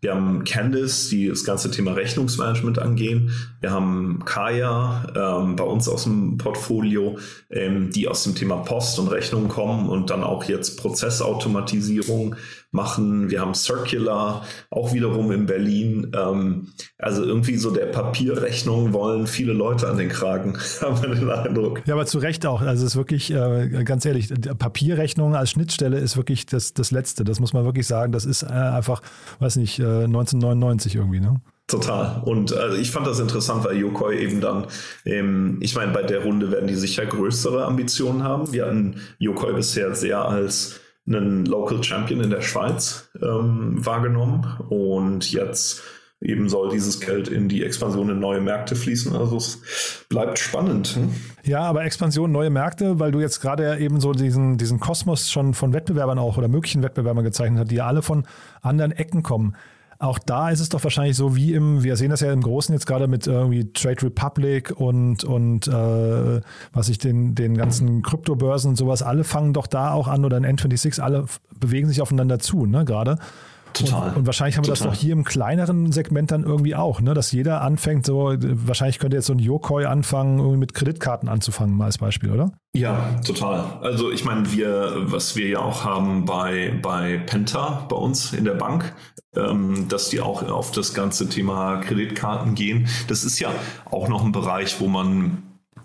wir 0.00 0.14
haben 0.14 0.44
Candice, 0.44 1.08
die 1.08 1.28
das 1.28 1.44
ganze 1.44 1.70
Thema 1.70 1.92
Rechnungsmanagement 1.92 2.78
angehen. 2.78 3.32
Wir 3.60 3.70
haben 3.70 4.22
Kaya 4.24 5.06
ähm, 5.14 5.56
bei 5.56 5.64
uns 5.64 5.88
aus 5.88 6.04
dem 6.04 6.38
Portfolio, 6.38 7.18
ähm, 7.50 7.90
die 7.90 8.08
aus 8.08 8.24
dem 8.24 8.34
Thema 8.34 8.58
Post 8.58 8.98
und 8.98 9.08
Rechnung 9.08 9.48
kommen 9.48 9.88
und 9.88 10.10
dann 10.10 10.22
auch 10.22 10.44
jetzt 10.44 10.78
Prozessautomatisierung 10.78 12.36
machen. 12.76 13.30
Wir 13.30 13.40
haben 13.40 13.54
Circular, 13.54 14.44
auch 14.70 14.92
wiederum 14.92 15.32
in 15.32 15.46
Berlin. 15.46 16.12
Ähm, 16.14 16.68
also 16.98 17.24
irgendwie 17.24 17.56
so 17.56 17.72
der 17.72 17.86
Papierrechnung 17.86 18.92
wollen 18.92 19.26
viele 19.26 19.52
Leute 19.52 19.88
an 19.88 19.96
den 19.96 20.08
Kragen, 20.08 20.56
haben 20.80 21.02
wir 21.02 21.08
den 21.12 21.28
Eindruck. 21.28 21.82
Ja, 21.86 21.94
aber 21.94 22.06
zu 22.06 22.18
Recht 22.18 22.46
auch. 22.46 22.60
Also 22.60 22.84
es 22.84 22.92
ist 22.92 22.96
wirklich, 22.96 23.32
äh, 23.32 23.82
ganz 23.84 24.04
ehrlich, 24.04 24.28
Papierrechnung 24.58 25.34
als 25.34 25.50
Schnittstelle 25.50 25.98
ist 25.98 26.16
wirklich 26.16 26.46
das, 26.46 26.72
das 26.74 26.92
Letzte. 26.92 27.24
Das 27.24 27.40
muss 27.40 27.52
man 27.52 27.64
wirklich 27.64 27.88
sagen. 27.88 28.12
Das 28.12 28.24
ist 28.24 28.44
äh, 28.44 28.46
einfach, 28.46 29.02
weiß 29.40 29.56
nicht, 29.56 29.80
äh, 29.80 30.04
1999 30.04 30.94
irgendwie, 30.94 31.20
ne? 31.20 31.40
Total. 31.68 32.22
Und 32.24 32.52
also 32.52 32.76
ich 32.76 32.92
fand 32.92 33.08
das 33.08 33.18
interessant, 33.18 33.64
weil 33.64 33.76
Yokoi 33.76 34.16
eben 34.16 34.40
dann, 34.40 34.66
ähm, 35.04 35.58
ich 35.60 35.74
meine, 35.74 35.90
bei 35.92 36.04
der 36.04 36.22
Runde 36.22 36.52
werden 36.52 36.68
die 36.68 36.76
sicher 36.76 37.04
größere 37.06 37.64
Ambitionen 37.64 38.22
haben. 38.22 38.52
Wir 38.52 38.66
hatten 38.66 39.00
Yokoi 39.18 39.52
bisher 39.52 39.92
sehr 39.96 40.24
als 40.24 40.78
einen 41.06 41.46
Local 41.46 41.82
Champion 41.82 42.20
in 42.20 42.30
der 42.30 42.42
Schweiz 42.42 43.08
ähm, 43.22 43.84
wahrgenommen 43.84 44.46
und 44.68 45.30
jetzt 45.30 45.82
eben 46.20 46.48
soll 46.48 46.70
dieses 46.70 47.00
Geld 47.00 47.28
in 47.28 47.48
die 47.48 47.62
Expansion 47.62 48.08
in 48.08 48.18
neue 48.18 48.40
Märkte 48.40 48.74
fließen. 48.74 49.14
Also 49.14 49.36
es 49.36 50.06
bleibt 50.08 50.38
spannend. 50.38 50.96
Hm? 50.96 51.10
Ja, 51.44 51.60
aber 51.60 51.84
Expansion, 51.84 52.32
neue 52.32 52.50
Märkte, 52.50 52.98
weil 52.98 53.12
du 53.12 53.20
jetzt 53.20 53.40
gerade 53.40 53.78
eben 53.78 54.00
so 54.00 54.12
diesen, 54.12 54.56
diesen 54.56 54.80
Kosmos 54.80 55.30
schon 55.30 55.54
von 55.54 55.72
Wettbewerbern 55.72 56.18
auch 56.18 56.38
oder 56.38 56.48
möglichen 56.48 56.82
Wettbewerbern 56.82 57.24
gezeichnet 57.24 57.60
hast, 57.60 57.70
die 57.70 57.76
ja 57.76 57.86
alle 57.86 58.02
von 58.02 58.24
anderen 58.62 58.92
Ecken 58.92 59.22
kommen. 59.22 59.54
Auch 59.98 60.18
da 60.18 60.50
ist 60.50 60.60
es 60.60 60.68
doch 60.68 60.82
wahrscheinlich 60.82 61.16
so 61.16 61.36
wie 61.36 61.54
im, 61.54 61.82
wir 61.82 61.96
sehen 61.96 62.10
das 62.10 62.20
ja 62.20 62.32
im 62.32 62.42
Großen 62.42 62.72
jetzt 62.72 62.86
gerade 62.86 63.06
mit 63.06 63.26
irgendwie 63.26 63.72
Trade 63.72 64.02
Republic 64.02 64.72
und, 64.76 65.24
und 65.24 65.68
äh, 65.68 66.40
was 66.72 66.88
ich 66.88 66.98
den, 66.98 67.34
den 67.34 67.56
ganzen 67.56 68.02
Kryptobörsen 68.02 68.70
und 68.70 68.76
sowas, 68.76 69.02
alle 69.02 69.24
fangen 69.24 69.52
doch 69.52 69.66
da 69.66 69.92
auch 69.92 70.08
an 70.08 70.24
oder 70.24 70.36
in 70.36 70.46
N26, 70.46 71.00
alle 71.00 71.26
bewegen 71.58 71.88
sich 71.88 72.02
aufeinander 72.02 72.38
zu, 72.38 72.66
ne, 72.66 72.84
gerade. 72.84 73.18
Total. 73.76 74.08
Und, 74.10 74.16
und 74.16 74.26
wahrscheinlich 74.26 74.56
haben 74.56 74.66
wir 74.66 74.74
Total. 74.74 74.88
das 74.88 74.96
doch 74.96 75.00
hier 75.00 75.12
im 75.12 75.24
kleineren 75.24 75.92
Segment 75.92 76.30
dann 76.30 76.44
irgendwie 76.44 76.74
auch, 76.74 77.00
ne? 77.00 77.14
dass 77.14 77.32
jeder 77.32 77.60
anfängt, 77.62 78.06
so, 78.06 78.34
wahrscheinlich 78.38 78.98
könnte 78.98 79.16
jetzt 79.16 79.26
so 79.26 79.34
ein 79.34 79.38
Yokoi 79.38 79.84
anfangen, 79.84 80.38
irgendwie 80.38 80.58
mit 80.58 80.74
Kreditkarten 80.74 81.28
anzufangen, 81.28 81.76
mal 81.76 81.86
als 81.86 81.98
Beispiel, 81.98 82.30
oder? 82.30 82.52
Ja, 82.74 83.20
total. 83.24 83.64
Also 83.82 84.10
ich 84.10 84.24
meine, 84.24 84.50
wir, 84.52 84.92
was 84.96 85.36
wir 85.36 85.48
ja 85.48 85.58
auch 85.58 85.84
haben 85.84 86.24
bei, 86.24 86.78
bei 86.82 87.18
Penta 87.18 87.86
bei 87.88 87.96
uns 87.96 88.32
in 88.32 88.44
der 88.44 88.54
Bank, 88.54 88.94
dass 89.88 90.08
die 90.08 90.20
auch 90.20 90.48
auf 90.48 90.70
das 90.70 90.94
ganze 90.94 91.28
Thema 91.28 91.76
Kreditkarten 91.76 92.54
gehen. 92.54 92.88
Das 93.08 93.24
ist 93.24 93.38
ja 93.38 93.50
auch 93.84 94.08
noch 94.08 94.24
ein 94.24 94.32
Bereich, 94.32 94.80
wo 94.80 94.88
man, 94.88 95.42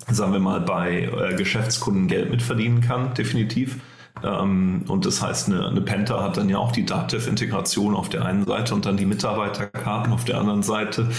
sagen 0.09 0.33
wir 0.33 0.39
mal, 0.39 0.61
bei 0.61 1.03
äh, 1.03 1.35
Geschäftskunden 1.35 2.07
Geld 2.07 2.29
mitverdienen 2.31 2.81
kann, 2.81 3.13
definitiv. 3.13 3.77
Ähm, 4.23 4.83
und 4.87 5.05
das 5.05 5.21
heißt, 5.21 5.49
eine, 5.49 5.67
eine 5.67 5.81
Penta 5.81 6.21
hat 6.23 6.37
dann 6.37 6.49
ja 6.49 6.57
auch 6.57 6.71
die 6.71 6.85
Dativ-Integration 6.85 7.95
auf 7.95 8.09
der 8.09 8.25
einen 8.25 8.45
Seite 8.45 8.73
und 8.73 8.85
dann 8.85 8.97
die 8.97 9.05
Mitarbeiterkarten 9.05 10.13
auf 10.13 10.25
der 10.25 10.39
anderen 10.39 10.63
Seite. 10.63 11.09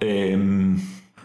Ähm, 0.00 0.82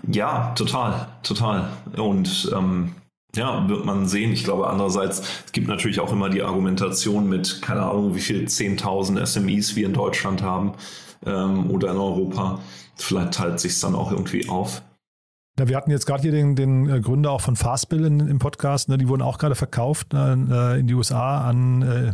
ja, 0.08 0.52
total, 0.56 1.08
total. 1.24 1.70
Und 1.96 2.52
ähm, 2.54 2.96
ja, 3.36 3.68
wird 3.68 3.86
man 3.86 4.08
sehen. 4.08 4.32
Ich 4.32 4.44
glaube, 4.44 4.68
andererseits, 4.68 5.22
es 5.46 5.52
gibt 5.52 5.68
natürlich 5.68 6.00
auch 6.00 6.12
immer 6.12 6.30
die 6.30 6.44
Argumentation 6.44 7.28
mit, 7.28 7.62
keine 7.62 7.84
Ahnung, 7.84 8.16
wie 8.16 8.22
viel 8.22 8.46
10.000 8.46 9.26
SMEs 9.26 9.76
wir 9.76 9.88
in 9.88 9.94
Deutschland 9.94 10.42
haben 10.42 10.74
ähm, 11.26 11.72
oder 11.72 11.92
in 11.92 11.98
Europa. 11.98 12.60
Vielleicht 12.96 13.34
teilt 13.34 13.60
sich 13.60 13.80
dann 13.80 13.96
auch 13.96 14.12
irgendwie 14.12 14.48
auf. 14.50 14.84
Ja, 15.60 15.68
wir 15.68 15.78
hatten 15.78 15.92
jetzt 15.92 16.06
gerade 16.06 16.24
hier 16.24 16.32
den, 16.32 16.56
den 16.56 16.90
äh, 16.90 17.00
Gründer 17.00 17.32
auch 17.32 17.42
von 17.42 17.56
Fastbill 17.56 18.06
in, 18.06 18.20
im 18.20 18.40
Podcast. 18.40 18.90
Ne, 18.90 18.98
die 18.98 19.08
wurden 19.08 19.22
auch 19.22 19.38
gerade 19.38 19.56
verkauft 19.56 20.14
äh, 20.14 20.80
in 20.80 20.88
die 20.88 20.94
USA 20.94 21.48
an, 21.48 21.82
äh, 21.82 22.14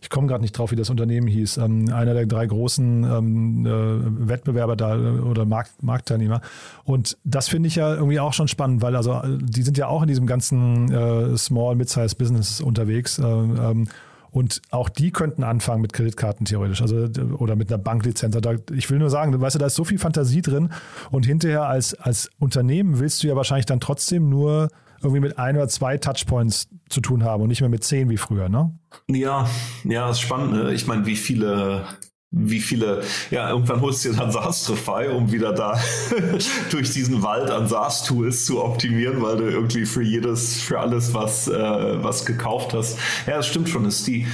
ich 0.00 0.10
komme 0.10 0.26
gerade 0.26 0.42
nicht 0.42 0.56
drauf, 0.56 0.70
wie 0.70 0.76
das 0.76 0.90
Unternehmen 0.90 1.26
hieß, 1.26 1.58
ähm, 1.58 1.92
einer 1.92 2.14
der 2.14 2.26
drei 2.26 2.46
großen 2.46 3.04
ähm, 3.04 3.66
äh, 3.66 4.28
Wettbewerber 4.28 4.76
da 4.76 4.96
äh, 4.96 5.18
oder 5.20 5.44
Markt, 5.44 5.82
Marktteilnehmer. 5.82 6.40
Und 6.84 7.18
das 7.24 7.48
finde 7.48 7.68
ich 7.68 7.76
ja 7.76 7.94
irgendwie 7.94 8.20
auch 8.20 8.32
schon 8.32 8.48
spannend, 8.48 8.82
weil 8.82 8.96
also 8.96 9.20
die 9.24 9.62
sind 9.62 9.78
ja 9.78 9.88
auch 9.88 10.02
in 10.02 10.08
diesem 10.08 10.26
ganzen 10.26 10.90
äh, 10.92 11.36
Small, 11.36 11.76
Mid-Size 11.76 12.16
Business 12.16 12.60
unterwegs. 12.60 13.18
Ähm, 13.18 13.88
und 14.30 14.62
auch 14.70 14.88
die 14.88 15.10
könnten 15.10 15.42
anfangen 15.42 15.82
mit 15.82 15.92
Kreditkarten 15.92 16.46
theoretisch, 16.46 16.80
also 16.82 17.08
oder 17.38 17.56
mit 17.56 17.72
einer 17.72 17.82
Banklizenz. 17.82 18.36
Ich 18.72 18.88
will 18.88 18.98
nur 18.98 19.10
sagen, 19.10 19.38
weißt 19.38 19.56
du, 19.56 19.58
da 19.58 19.66
ist 19.66 19.74
so 19.74 19.84
viel 19.84 19.98
Fantasie 19.98 20.40
drin 20.40 20.70
und 21.10 21.26
hinterher 21.26 21.64
als, 21.64 21.94
als 21.94 22.30
Unternehmen 22.38 23.00
willst 23.00 23.22
du 23.22 23.26
ja 23.26 23.34
wahrscheinlich 23.34 23.66
dann 23.66 23.80
trotzdem 23.80 24.28
nur 24.28 24.70
irgendwie 25.02 25.20
mit 25.20 25.38
ein 25.38 25.56
oder 25.56 25.66
zwei 25.68 25.98
Touchpoints 25.98 26.68
zu 26.90 27.00
tun 27.00 27.24
haben 27.24 27.42
und 27.42 27.48
nicht 27.48 27.60
mehr 27.60 27.70
mit 27.70 27.84
zehn 27.84 28.10
wie 28.10 28.16
früher, 28.16 28.48
ne? 28.48 28.76
Ja, 29.08 29.48
ja, 29.84 30.10
ist 30.10 30.20
spannend. 30.20 30.52
Ne? 30.52 30.74
Ich 30.74 30.86
meine, 30.86 31.06
wie 31.06 31.16
viele 31.16 31.86
wie 32.32 32.60
viele, 32.60 33.02
ja, 33.32 33.50
irgendwann 33.50 33.80
holst 33.80 34.04
du 34.04 34.10
dir 34.10 34.18
dann 34.18 34.30
SaaS-Trify, 34.30 35.08
um 35.08 35.32
wieder 35.32 35.52
da 35.52 35.76
durch 36.70 36.92
diesen 36.92 37.24
Wald 37.24 37.50
an 37.50 37.66
SaaS-Tools 37.66 38.44
zu 38.44 38.62
optimieren, 38.62 39.20
weil 39.20 39.36
du 39.36 39.44
irgendwie 39.50 39.84
für 39.84 40.02
jedes, 40.02 40.62
für 40.62 40.78
alles 40.78 41.12
was, 41.12 41.48
äh, 41.48 42.04
was 42.04 42.24
gekauft 42.26 42.72
hast. 42.72 42.98
Ja, 43.26 43.38
das 43.38 43.48
stimmt 43.48 43.68
schon, 43.68 43.84
ist 43.84 44.06
die, 44.06 44.28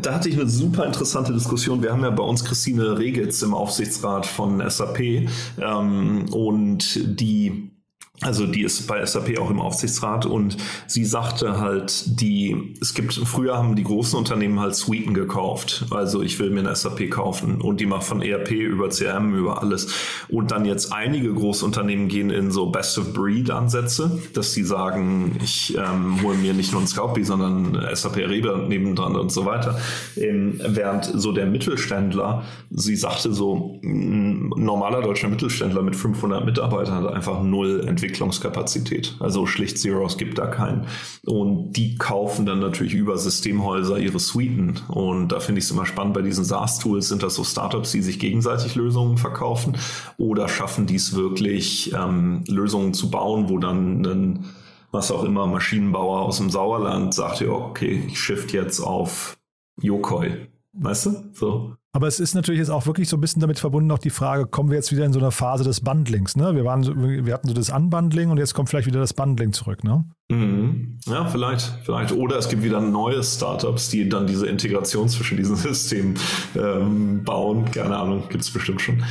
da 0.00 0.14
hatte 0.14 0.30
ich 0.30 0.36
eine 0.36 0.48
super 0.48 0.86
interessante 0.86 1.34
Diskussion. 1.34 1.82
Wir 1.82 1.92
haben 1.92 2.02
ja 2.02 2.10
bei 2.10 2.22
uns 2.22 2.44
Christine 2.44 2.98
Regitz 2.98 3.42
im 3.42 3.52
Aufsichtsrat 3.52 4.24
von 4.24 4.62
SAP 4.66 5.28
ähm, 5.60 6.24
und 6.32 7.20
die 7.20 7.77
also 8.20 8.46
die 8.46 8.62
ist 8.62 8.88
bei 8.88 9.04
SAP 9.04 9.38
auch 9.38 9.48
im 9.48 9.60
Aufsichtsrat 9.60 10.26
und 10.26 10.56
sie 10.88 11.04
sagte 11.04 11.60
halt, 11.60 12.20
die, 12.20 12.74
es 12.80 12.92
gibt, 12.94 13.14
früher 13.14 13.56
haben 13.56 13.76
die 13.76 13.84
großen 13.84 14.18
Unternehmen 14.18 14.58
halt 14.58 14.74
Suiten 14.74 15.14
gekauft. 15.14 15.86
Also 15.90 16.22
ich 16.22 16.38
will 16.40 16.50
mir 16.50 16.60
eine 16.60 16.74
SAP 16.74 17.10
kaufen 17.10 17.60
und 17.60 17.78
die 17.78 17.86
macht 17.86 18.02
von 18.02 18.20
ERP 18.20 18.50
über 18.50 18.88
CRM 18.88 19.34
über 19.34 19.62
alles. 19.62 19.94
Und 20.28 20.50
dann 20.50 20.64
jetzt 20.64 20.92
einige 20.92 21.32
Großunternehmen 21.32 22.08
gehen 22.08 22.30
in 22.30 22.50
so 22.50 22.70
Best 22.70 22.98
of 22.98 23.12
Breed 23.12 23.50
Ansätze, 23.50 24.20
dass 24.34 24.52
sie 24.52 24.64
sagen, 24.64 25.36
ich 25.40 25.76
ähm, 25.76 26.20
hole 26.20 26.36
mir 26.36 26.54
nicht 26.54 26.72
nur 26.72 26.80
ein 26.80 26.88
Scoutbee, 26.88 27.22
sondern 27.22 27.78
SAP 27.94 28.16
Reba 28.16 28.58
nebendran 28.58 29.14
und 29.14 29.30
so 29.30 29.46
weiter. 29.46 29.78
Ähm, 30.16 30.60
während 30.66 31.04
so 31.04 31.30
der 31.30 31.46
Mittelständler, 31.46 32.42
sie 32.70 32.96
sagte 32.96 33.32
so, 33.32 33.78
ein 33.84 34.48
normaler 34.56 35.02
deutscher 35.02 35.28
Mittelständler 35.28 35.82
mit 35.82 35.94
500 35.94 36.44
Mitarbeitern 36.44 37.04
hat 37.04 37.12
einfach 37.14 37.44
null 37.44 37.84
Entwicklung 37.86 38.07
Entwicklungskapazität. 38.08 39.16
Also 39.20 39.46
schlicht 39.46 39.78
Zeros 39.78 40.16
gibt 40.16 40.38
da 40.38 40.46
keinen. 40.46 40.86
Und 41.26 41.72
die 41.72 41.96
kaufen 41.96 42.46
dann 42.46 42.60
natürlich 42.60 42.94
über 42.94 43.18
Systemhäuser 43.18 43.98
ihre 43.98 44.18
Suiten. 44.18 44.80
Und 44.88 45.28
da 45.28 45.40
finde 45.40 45.58
ich 45.58 45.66
es 45.66 45.70
immer 45.70 45.86
spannend, 45.86 46.14
bei 46.14 46.22
diesen 46.22 46.44
SaaS-Tools 46.44 47.08
sind 47.08 47.22
das 47.22 47.34
so 47.34 47.44
Startups, 47.44 47.92
die 47.92 48.02
sich 48.02 48.18
gegenseitig 48.18 48.74
Lösungen 48.74 49.18
verkaufen 49.18 49.76
oder 50.16 50.48
schaffen 50.48 50.86
dies 50.86 51.14
wirklich 51.14 51.92
ähm, 51.92 52.44
Lösungen 52.48 52.94
zu 52.94 53.10
bauen, 53.10 53.48
wo 53.48 53.58
dann 53.58 54.04
ein 54.04 54.44
was 54.90 55.10
auch 55.10 55.24
immer 55.24 55.46
Maschinenbauer 55.46 56.22
aus 56.22 56.38
dem 56.38 56.48
Sauerland 56.48 57.12
sagt, 57.12 57.42
ja, 57.42 57.50
okay, 57.50 58.04
ich 58.06 58.18
shift 58.18 58.54
jetzt 58.54 58.80
auf 58.80 59.36
Yokoi. 59.82 60.48
Weißt 60.72 61.06
du? 61.06 61.24
So. 61.34 61.77
Aber 61.98 62.06
es 62.06 62.20
ist 62.20 62.34
natürlich 62.34 62.60
jetzt 62.60 62.70
auch 62.70 62.86
wirklich 62.86 63.08
so 63.08 63.16
ein 63.16 63.20
bisschen 63.20 63.40
damit 63.40 63.58
verbunden, 63.58 63.90
auch 63.90 63.98
die 63.98 64.10
Frage, 64.10 64.46
kommen 64.46 64.70
wir 64.70 64.76
jetzt 64.76 64.92
wieder 64.92 65.04
in 65.04 65.12
so 65.12 65.18
eine 65.18 65.32
Phase 65.32 65.64
des 65.64 65.80
Bundlings? 65.80 66.36
Ne? 66.36 66.54
Wir, 66.54 66.64
waren 66.64 66.84
so, 66.84 66.94
wir 66.96 67.34
hatten 67.34 67.48
so 67.48 67.54
das 67.54 67.70
Unbundling 67.70 68.30
und 68.30 68.38
jetzt 68.38 68.54
kommt 68.54 68.68
vielleicht 68.68 68.86
wieder 68.86 69.00
das 69.00 69.14
Bundling 69.14 69.52
zurück, 69.52 69.82
ne? 69.82 70.04
Mhm. 70.30 71.00
Ja, 71.06 71.24
vielleicht, 71.24 71.76
vielleicht. 71.82 72.12
Oder 72.12 72.36
es 72.36 72.48
gibt 72.48 72.62
wieder 72.62 72.80
neue 72.80 73.20
Startups, 73.24 73.88
die 73.88 74.08
dann 74.08 74.28
diese 74.28 74.46
Integration 74.46 75.08
zwischen 75.08 75.38
diesen 75.38 75.56
Systemen 75.56 76.14
ähm, 76.54 77.24
bauen. 77.24 77.68
Keine 77.72 77.96
Ahnung, 77.96 78.28
gibt 78.28 78.44
es 78.44 78.52
bestimmt 78.52 78.80
schon. 78.80 79.02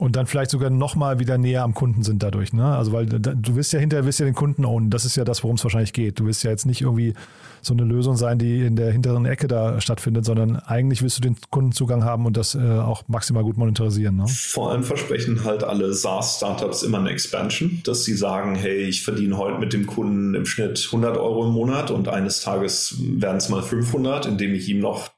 Und 0.00 0.14
dann 0.14 0.28
vielleicht 0.28 0.52
sogar 0.52 0.70
nochmal 0.70 1.18
wieder 1.18 1.38
näher 1.38 1.64
am 1.64 1.74
Kunden 1.74 2.04
sind 2.04 2.22
dadurch, 2.22 2.52
ne? 2.52 2.64
Also 2.64 2.92
weil 2.92 3.06
du 3.06 3.56
wirst 3.56 3.72
ja 3.72 3.80
hinterher 3.80 4.04
willst 4.04 4.20
ja 4.20 4.26
den 4.26 4.34
Kunden 4.34 4.64
ownen. 4.64 4.90
Das 4.90 5.04
ist 5.04 5.16
ja 5.16 5.24
das, 5.24 5.42
worum 5.42 5.56
es 5.56 5.64
wahrscheinlich 5.64 5.92
geht. 5.92 6.20
Du 6.20 6.26
willst 6.26 6.44
ja 6.44 6.52
jetzt 6.52 6.66
nicht 6.66 6.82
irgendwie 6.82 7.14
so 7.62 7.74
eine 7.74 7.82
Lösung 7.82 8.16
sein, 8.16 8.38
die 8.38 8.64
in 8.64 8.76
der 8.76 8.92
hinteren 8.92 9.26
Ecke 9.26 9.48
da 9.48 9.80
stattfindet, 9.80 10.24
sondern 10.24 10.54
eigentlich 10.54 11.02
willst 11.02 11.18
du 11.18 11.22
den 11.22 11.36
Kundenzugang 11.50 12.04
haben 12.04 12.26
und 12.26 12.36
das 12.36 12.54
äh, 12.54 12.58
auch 12.60 13.02
maximal 13.08 13.42
gut 13.42 13.56
monetarisieren. 13.56 14.16
Ne? 14.16 14.26
Vor 14.28 14.70
allem 14.70 14.84
versprechen 14.84 15.42
halt 15.42 15.64
alle 15.64 15.92
SaaS-Startups 15.92 16.84
immer 16.84 17.00
eine 17.00 17.10
Expansion, 17.10 17.82
dass 17.84 18.04
sie 18.04 18.14
sagen, 18.14 18.54
hey, 18.54 18.76
ich 18.84 19.02
verdiene 19.02 19.36
heute 19.36 19.58
mit 19.58 19.72
dem 19.72 19.88
Kunden 19.88 20.34
im 20.34 20.46
Schnitt 20.46 20.80
100 20.86 21.16
Euro 21.16 21.46
im 21.46 21.52
Monat 21.52 21.90
und 21.90 22.06
eines 22.06 22.40
Tages 22.40 22.96
werden 23.00 23.38
es 23.38 23.48
mal 23.48 23.64
500, 23.64 24.26
indem 24.26 24.54
ich 24.54 24.68
ihm 24.68 24.78
noch 24.78 25.10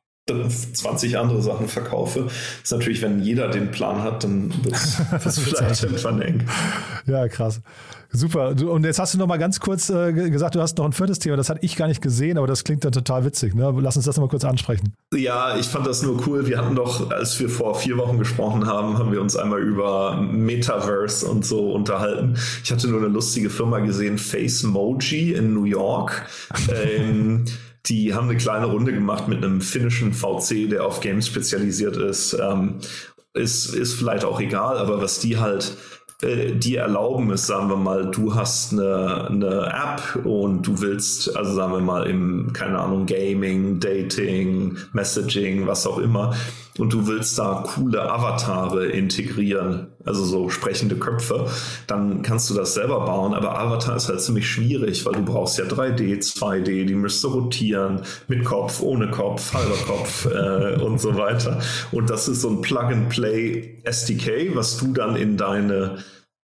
20 0.48 1.18
andere 1.18 1.42
Sachen 1.42 1.68
verkaufe. 1.68 2.24
Das 2.24 2.32
ist 2.64 2.72
natürlich, 2.72 3.02
wenn 3.02 3.20
jeder 3.22 3.48
den 3.48 3.70
Plan 3.70 4.02
hat, 4.02 4.24
dann 4.24 4.52
wird 4.64 4.74
es 4.74 5.38
vielleicht 5.38 5.82
irgendwann 5.82 6.22
eng. 6.22 6.46
Ja, 7.06 7.28
krass. 7.28 7.60
Super. 8.12 8.56
Und 8.60 8.84
jetzt 8.84 8.98
hast 8.98 9.14
du 9.14 9.18
noch 9.18 9.28
mal 9.28 9.36
ganz 9.36 9.60
kurz 9.60 9.88
äh, 9.88 10.12
gesagt, 10.12 10.56
du 10.56 10.60
hast 10.60 10.76
noch 10.78 10.84
ein 10.84 10.92
viertes 10.92 11.20
Thema. 11.20 11.36
Das 11.36 11.48
hatte 11.48 11.60
ich 11.62 11.76
gar 11.76 11.86
nicht 11.86 12.02
gesehen, 12.02 12.38
aber 12.38 12.48
das 12.48 12.64
klingt 12.64 12.84
dann 12.84 12.90
total 12.90 13.24
witzig. 13.24 13.54
Ne? 13.54 13.72
Lass 13.80 13.96
uns 13.96 14.04
das 14.04 14.16
noch 14.16 14.24
mal 14.24 14.28
kurz 14.28 14.44
ansprechen. 14.44 14.94
Ja, 15.14 15.56
ich 15.56 15.66
fand 15.66 15.86
das 15.86 16.02
nur 16.02 16.26
cool. 16.26 16.46
Wir 16.48 16.58
hatten 16.58 16.74
doch, 16.74 17.10
als 17.10 17.38
wir 17.38 17.48
vor 17.48 17.76
vier 17.76 17.96
Wochen 17.98 18.18
gesprochen 18.18 18.66
haben, 18.66 18.98
haben 18.98 19.12
wir 19.12 19.20
uns 19.20 19.36
einmal 19.36 19.60
über 19.60 20.20
Metaverse 20.20 21.26
und 21.26 21.46
so 21.46 21.72
unterhalten. 21.72 22.36
Ich 22.64 22.72
hatte 22.72 22.88
nur 22.88 22.98
eine 22.98 23.08
lustige 23.08 23.48
Firma 23.48 23.78
gesehen, 23.78 24.18
Facemoji 24.18 25.34
in 25.34 25.54
New 25.54 25.64
York. 25.64 26.26
ähm, 26.74 27.44
die 27.86 28.14
haben 28.14 28.28
eine 28.28 28.38
kleine 28.38 28.66
Runde 28.66 28.92
gemacht 28.92 29.28
mit 29.28 29.44
einem 29.44 29.60
finnischen 29.60 30.12
VC, 30.12 30.68
der 30.68 30.84
auf 30.84 31.00
Games 31.00 31.26
spezialisiert 31.26 31.96
ist. 31.96 32.34
Ähm, 32.34 32.76
ist, 33.32 33.74
ist 33.74 33.94
vielleicht 33.94 34.24
auch 34.24 34.40
egal, 34.40 34.76
aber 34.76 35.00
was 35.00 35.20
die 35.20 35.38
halt 35.38 35.76
äh, 36.22 36.52
die 36.52 36.76
erlauben 36.76 37.30
es, 37.30 37.46
sagen 37.46 37.68
wir 37.68 37.76
mal, 37.76 38.10
du 38.10 38.34
hast 38.34 38.72
eine, 38.72 39.28
eine 39.28 39.66
App 39.66 40.26
und 40.26 40.66
du 40.66 40.80
willst, 40.80 41.34
also 41.36 41.54
sagen 41.54 41.72
wir 41.72 41.80
mal, 41.80 42.06
im, 42.06 42.52
keine 42.52 42.78
Ahnung, 42.78 43.06
Gaming, 43.06 43.80
Dating, 43.80 44.76
Messaging, 44.92 45.66
was 45.66 45.86
auch 45.86 45.98
immer, 45.98 46.34
und 46.80 46.94
du 46.94 47.06
willst 47.06 47.38
da 47.38 47.62
coole 47.66 48.10
Avatare 48.10 48.86
integrieren, 48.86 49.88
also 50.06 50.24
so 50.24 50.48
sprechende 50.48 50.96
Köpfe, 50.96 51.46
dann 51.86 52.22
kannst 52.22 52.48
du 52.48 52.54
das 52.54 52.72
selber 52.72 53.00
bauen. 53.00 53.34
Aber 53.34 53.58
Avatar 53.58 53.96
ist 53.96 54.08
halt 54.08 54.22
ziemlich 54.22 54.48
schwierig, 54.48 55.04
weil 55.04 55.12
du 55.12 55.22
brauchst 55.22 55.58
ja 55.58 55.66
3D, 55.66 56.18
2D, 56.20 56.86
die 56.86 56.94
müsste 56.94 57.26
rotieren, 57.26 58.00
mit 58.28 58.46
Kopf, 58.46 58.80
ohne 58.80 59.10
Kopf, 59.10 59.52
halber 59.52 59.76
Kopf 59.86 60.24
äh, 60.34 60.80
und 60.80 60.98
so 60.98 61.16
weiter. 61.16 61.60
Und 61.92 62.08
das 62.08 62.28
ist 62.28 62.40
so 62.40 62.48
ein 62.48 62.62
Plug-and-Play 62.62 63.82
SDK, 63.84 64.56
was 64.56 64.78
du 64.78 64.94
dann 64.94 65.16
in 65.16 65.36
deine 65.36 65.98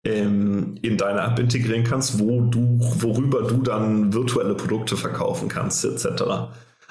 ähm, 0.05 0.75
in 0.83 0.99
deine 0.99 1.23
App 1.23 1.39
integrieren 1.39 1.83
kannst, 1.83 2.21
wo 2.21 2.43
du, 2.43 2.79
worüber 3.01 3.43
du 3.43 3.63
dann 3.63 4.13
virtuelle 4.13 4.55
Produkte 4.55 4.99
verkaufen 4.99 5.49
kannst, 5.49 5.85
etc. 5.85 6.23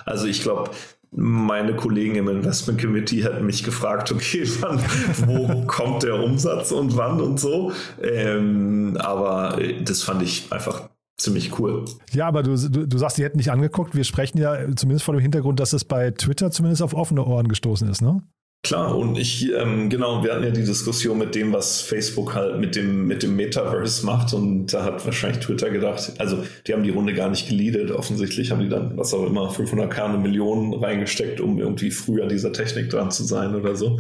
Also 0.04 0.28
ich 0.28 0.42
glaube, 0.42 0.72
meine 1.16 1.76
Kollegen 1.76 2.16
im 2.16 2.28
Investment 2.28 2.82
Committee 2.82 3.24
hätten 3.24 3.46
mich 3.46 3.64
gefragt, 3.64 4.12
okay, 4.12 4.44
wann, 4.60 4.80
wo 5.26 5.66
kommt 5.66 6.04
der 6.04 6.16
Umsatz 6.16 6.72
und 6.72 6.96
wann 6.98 7.22
und 7.22 7.40
so. 7.40 7.72
Ähm, 8.02 8.98
aber 9.00 9.60
das 9.84 10.04
fand 10.04 10.22
ich 10.22 10.52
einfach 10.52 10.90
ziemlich 11.18 11.58
cool. 11.60 11.86
Ja, 12.12 12.28
aber 12.28 12.44
du, 12.44 12.56
du, 12.58 12.88
du 12.88 12.98
sagst, 12.98 13.18
die 13.18 13.24
hätten 13.24 13.38
nicht 13.38 13.52
angeguckt. 13.52 13.96
Wir 13.96 14.04
sprechen 14.04 14.38
ja 14.38 14.58
zumindest 14.76 15.06
vor 15.06 15.14
dem 15.14 15.22
Hintergrund, 15.22 15.60
dass 15.60 15.74
es 15.74 15.86
bei 15.86 16.12
Twitter 16.12 16.52
zumindest 16.52 16.82
auf 16.82 16.94
offene 16.94 17.26
Ohren 17.26 17.48
gestoßen 17.48 17.90
ist, 17.90 18.02
ne? 18.02 18.22
Klar, 18.66 18.98
und 18.98 19.16
ich, 19.16 19.54
ähm, 19.54 19.92
genau, 19.92 20.24
wir 20.24 20.34
hatten 20.34 20.44
ja 20.44 20.50
die 20.50 20.64
Diskussion 20.64 21.20
mit 21.20 21.36
dem, 21.36 21.54
was 21.54 21.82
Facebook 21.82 22.34
halt 22.34 22.60
mit 22.60 22.76
dem, 22.76 23.06
mit 23.06 23.22
dem 23.22 23.36
Metaverse 23.36 24.04
macht 24.04 24.34
und 24.34 24.74
da 24.74 24.84
hat 24.84 25.06
wahrscheinlich 25.06 25.46
Twitter 25.46 25.70
gedacht, 25.70 26.14
also 26.18 26.44
die 26.66 26.74
haben 26.74 26.82
die 26.82 26.90
Runde 26.90 27.14
gar 27.14 27.30
nicht 27.30 27.48
geleadet, 27.48 27.92
offensichtlich 27.92 28.50
haben 28.50 28.62
die 28.62 28.70
dann, 28.70 28.98
was 28.98 29.14
auch 29.14 29.24
immer, 29.28 29.52
500k 29.52 30.06
eine 30.06 30.18
Million 30.18 30.74
reingesteckt, 30.74 31.40
um 31.42 31.60
irgendwie 31.60 31.92
früher 31.92 32.26
dieser 32.26 32.52
Technik 32.54 32.90
dran 32.90 33.12
zu 33.12 33.24
sein 33.24 33.54
oder 33.54 33.76
so. 33.76 34.00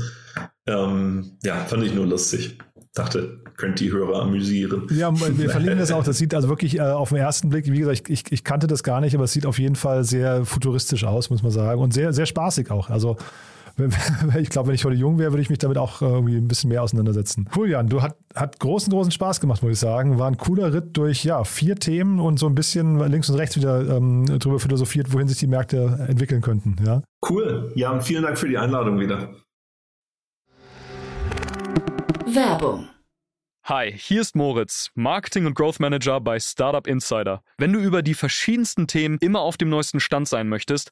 Ähm, 0.66 1.38
ja, 1.44 1.58
fand 1.66 1.84
ich 1.84 1.94
nur 1.94 2.08
lustig. 2.08 2.58
Dachte, 2.96 3.42
könnt 3.58 3.80
die 3.80 3.92
Hörer 3.92 4.24
amüsieren. 4.24 4.88
Ja, 4.90 5.12
wir 5.14 5.50
verlinken 5.52 5.78
das 5.78 5.92
auch. 5.92 6.04
Das 6.04 6.18
sieht 6.18 6.34
also 6.34 6.50
wirklich 6.50 6.80
äh, 6.80 6.82
auf 6.82 7.10
den 7.10 7.20
ersten 7.20 7.50
Blick, 7.50 7.72
wie 7.72 7.78
gesagt, 7.78 8.10
ich, 8.10 8.32
ich 8.32 8.44
kannte 8.44 8.66
das 8.66 8.82
gar 8.82 9.00
nicht, 9.00 9.14
aber 9.14 9.26
es 9.26 9.34
sieht 9.34 9.46
auf 9.46 9.60
jeden 9.60 9.76
Fall 9.76 10.04
sehr 10.04 10.44
futuristisch 10.44 11.04
aus, 11.04 11.30
muss 11.30 11.44
man 11.44 11.52
sagen. 11.52 11.80
Und 11.82 11.94
sehr, 11.94 12.14
sehr 12.14 12.26
spaßig 12.26 12.72
auch. 12.72 12.90
Also 12.90 13.18
ich 14.40 14.50
glaube, 14.50 14.68
wenn 14.68 14.76
ich 14.76 14.86
heute 14.86 14.96
jung 14.96 15.20
wäre, 15.20 15.32
würde 15.32 15.42
ich 15.42 15.50
mich 15.50 15.60
damit 15.60 15.78
auch 15.78 16.02
irgendwie 16.02 16.38
ein 16.38 16.48
bisschen 16.48 16.70
mehr 16.70 16.84
auseinandersetzen. 16.84 17.50
Julian, 17.56 17.88
du 17.88 18.02
hat, 18.02 18.18
hat 18.34 18.60
großen, 18.60 18.92
großen 18.92 19.12
Spaß 19.12 19.42
gemacht, 19.42 19.62
muss 19.64 19.74
ich 19.74 19.80
sagen. 19.80 20.18
War 20.18 20.28
ein 20.28 20.38
cooler 20.38 20.74
Ritt 20.74 20.96
durch 20.98 21.24
ja, 21.24 21.44
vier 21.44 21.76
Themen 21.76 22.20
und 22.20 22.40
so 22.40 22.48
ein 22.48 22.56
bisschen 22.56 23.00
links 23.10 23.30
und 23.30 23.36
rechts 23.36 23.58
wieder 23.58 23.98
ähm, 23.98 24.26
drüber 24.40 24.60
philosophiert, 24.60 25.14
wohin 25.14 25.28
sich 25.28 25.40
die 25.40 25.48
Märkte 25.48 26.06
entwickeln 26.08 26.42
könnten. 26.42 26.78
Ja? 26.86 27.02
Cool. 27.30 27.72
Ja, 27.76 27.92
und 27.92 28.04
vielen 28.04 28.24
Dank 28.24 28.38
für 28.38 28.48
die 28.48 28.58
Einladung 28.58 29.00
wieder. 29.00 29.30
Werbung 32.28 32.88
Hi, 33.68 33.92
hier 33.92 34.22
ist 34.22 34.36
Moritz, 34.36 34.92
Marketing 34.94 35.48
und 35.48 35.56
Growth 35.56 35.80
Manager 35.80 36.22
bei 36.22 36.40
Startup 36.40 36.86
Insider. 36.86 37.42
Wenn 37.58 37.74
du 37.74 37.80
über 37.80 38.04
die 38.04 38.14
verschiedensten 38.14 38.86
Themen 38.86 39.18
immer 39.22 39.40
auf 39.40 39.58
dem 39.58 39.70
neuesten 39.70 40.00
Stand 40.00 40.28
sein 40.28 40.48
möchtest, 40.48 40.92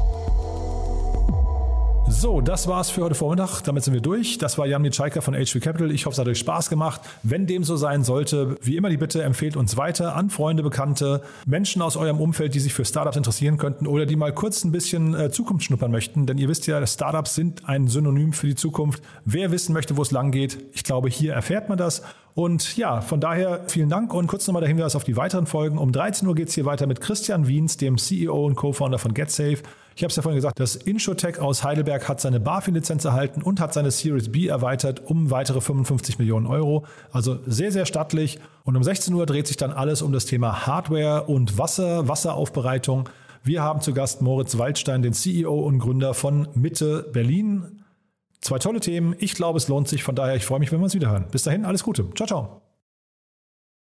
So, 2.13 2.41
das 2.41 2.67
war's 2.67 2.89
für 2.89 3.03
heute 3.03 3.15
Vormittag. 3.15 3.61
Damit 3.61 3.85
sind 3.85 3.93
wir 3.93 4.01
durch. 4.01 4.37
Das 4.37 4.57
war 4.57 4.67
Jan 4.67 4.81
Mitschaiker 4.81 5.21
von 5.21 5.33
HV 5.33 5.61
Capital. 5.61 5.91
Ich 5.91 6.05
hoffe, 6.05 6.13
es 6.13 6.19
hat 6.19 6.27
euch 6.27 6.39
Spaß 6.39 6.69
gemacht. 6.69 6.99
Wenn 7.23 7.47
dem 7.47 7.63
so 7.63 7.77
sein 7.77 8.03
sollte, 8.03 8.57
wie 8.61 8.75
immer 8.75 8.89
die 8.89 8.97
Bitte, 8.97 9.23
empfehlt 9.23 9.55
uns 9.55 9.77
weiter 9.77 10.13
an 10.15 10.29
Freunde, 10.29 10.61
Bekannte, 10.61 11.23
Menschen 11.45 11.81
aus 11.81 11.95
eurem 11.95 12.19
Umfeld, 12.19 12.53
die 12.53 12.59
sich 12.59 12.73
für 12.73 12.83
Startups 12.83 13.15
interessieren 13.15 13.57
könnten 13.57 13.87
oder 13.87 14.05
die 14.05 14.17
mal 14.17 14.33
kurz 14.33 14.65
ein 14.65 14.73
bisschen 14.73 15.15
äh, 15.15 15.31
Zukunft 15.31 15.65
schnuppern 15.65 15.89
möchten. 15.89 16.25
Denn 16.25 16.37
ihr 16.37 16.49
wisst 16.49 16.67
ja, 16.67 16.85
Startups 16.85 17.33
sind 17.33 17.67
ein 17.69 17.87
Synonym 17.87 18.33
für 18.33 18.47
die 18.47 18.55
Zukunft. 18.55 19.01
Wer 19.23 19.51
wissen 19.51 19.71
möchte, 19.71 19.95
wo 19.95 20.01
es 20.01 20.11
lang 20.11 20.31
geht, 20.31 20.57
ich 20.73 20.83
glaube, 20.83 21.09
hier 21.09 21.33
erfährt 21.33 21.69
man 21.69 21.77
das. 21.77 22.03
Und 22.33 22.75
ja, 22.75 22.99
von 22.99 23.21
daher 23.21 23.61
vielen 23.67 23.89
Dank 23.89 24.13
und 24.13 24.27
kurz 24.27 24.45
nochmal 24.47 24.61
der 24.61 24.69
Hinweis 24.69 24.97
auf 24.97 25.05
die 25.05 25.15
weiteren 25.15 25.45
Folgen. 25.45 25.77
Um 25.77 25.93
13 25.93 26.27
Uhr 26.27 26.35
geht 26.35 26.49
es 26.49 26.55
hier 26.55 26.65
weiter 26.65 26.87
mit 26.87 26.99
Christian 26.99 27.47
Wiens, 27.47 27.77
dem 27.77 27.97
CEO 27.97 28.45
und 28.45 28.55
Co-Founder 28.55 28.99
von 28.99 29.13
GetSafe. 29.13 29.63
Ich 29.95 30.03
habe 30.03 30.09
es 30.09 30.15
ja 30.15 30.21
vorhin 30.21 30.37
gesagt, 30.37 30.59
das 30.59 30.75
Inshotech 30.75 31.39
aus 31.39 31.63
Heidelberg 31.63 32.07
hat 32.07 32.21
seine 32.21 32.39
BaFin-Lizenz 32.39 33.03
erhalten 33.03 33.41
und 33.41 33.59
hat 33.59 33.73
seine 33.73 33.91
Series 33.91 34.31
B 34.31 34.47
erweitert 34.47 35.01
um 35.05 35.31
weitere 35.31 35.59
55 35.59 36.17
Millionen 36.17 36.47
Euro. 36.47 36.85
Also 37.11 37.39
sehr, 37.45 37.71
sehr 37.71 37.85
stattlich. 37.85 38.39
Und 38.63 38.77
um 38.77 38.83
16 38.83 39.13
Uhr 39.13 39.25
dreht 39.25 39.47
sich 39.47 39.57
dann 39.57 39.71
alles 39.71 40.01
um 40.01 40.13
das 40.13 40.25
Thema 40.25 40.65
Hardware 40.65 41.23
und 41.23 41.57
Wasser, 41.57 42.07
Wasseraufbereitung. 42.07 43.09
Wir 43.43 43.63
haben 43.63 43.81
zu 43.81 43.93
Gast 43.93 44.21
Moritz 44.21 44.57
Waldstein, 44.57 45.01
den 45.01 45.13
CEO 45.13 45.59
und 45.59 45.79
Gründer 45.79 46.13
von 46.13 46.47
Mitte 46.53 47.09
Berlin. 47.11 47.83
Zwei 48.39 48.59
tolle 48.59 48.79
Themen. 48.79 49.15
Ich 49.19 49.33
glaube, 49.33 49.57
es 49.57 49.67
lohnt 49.67 49.87
sich. 49.87 50.03
Von 50.03 50.15
daher, 50.15 50.35
ich 50.35 50.45
freue 50.45 50.59
mich, 50.59 50.71
wenn 50.71 50.79
wir 50.79 50.85
uns 50.85 50.95
wiederhören. 50.95 51.25
Bis 51.31 51.43
dahin, 51.43 51.65
alles 51.65 51.83
Gute. 51.83 52.07
Ciao, 52.15 52.27
ciao. 52.27 52.70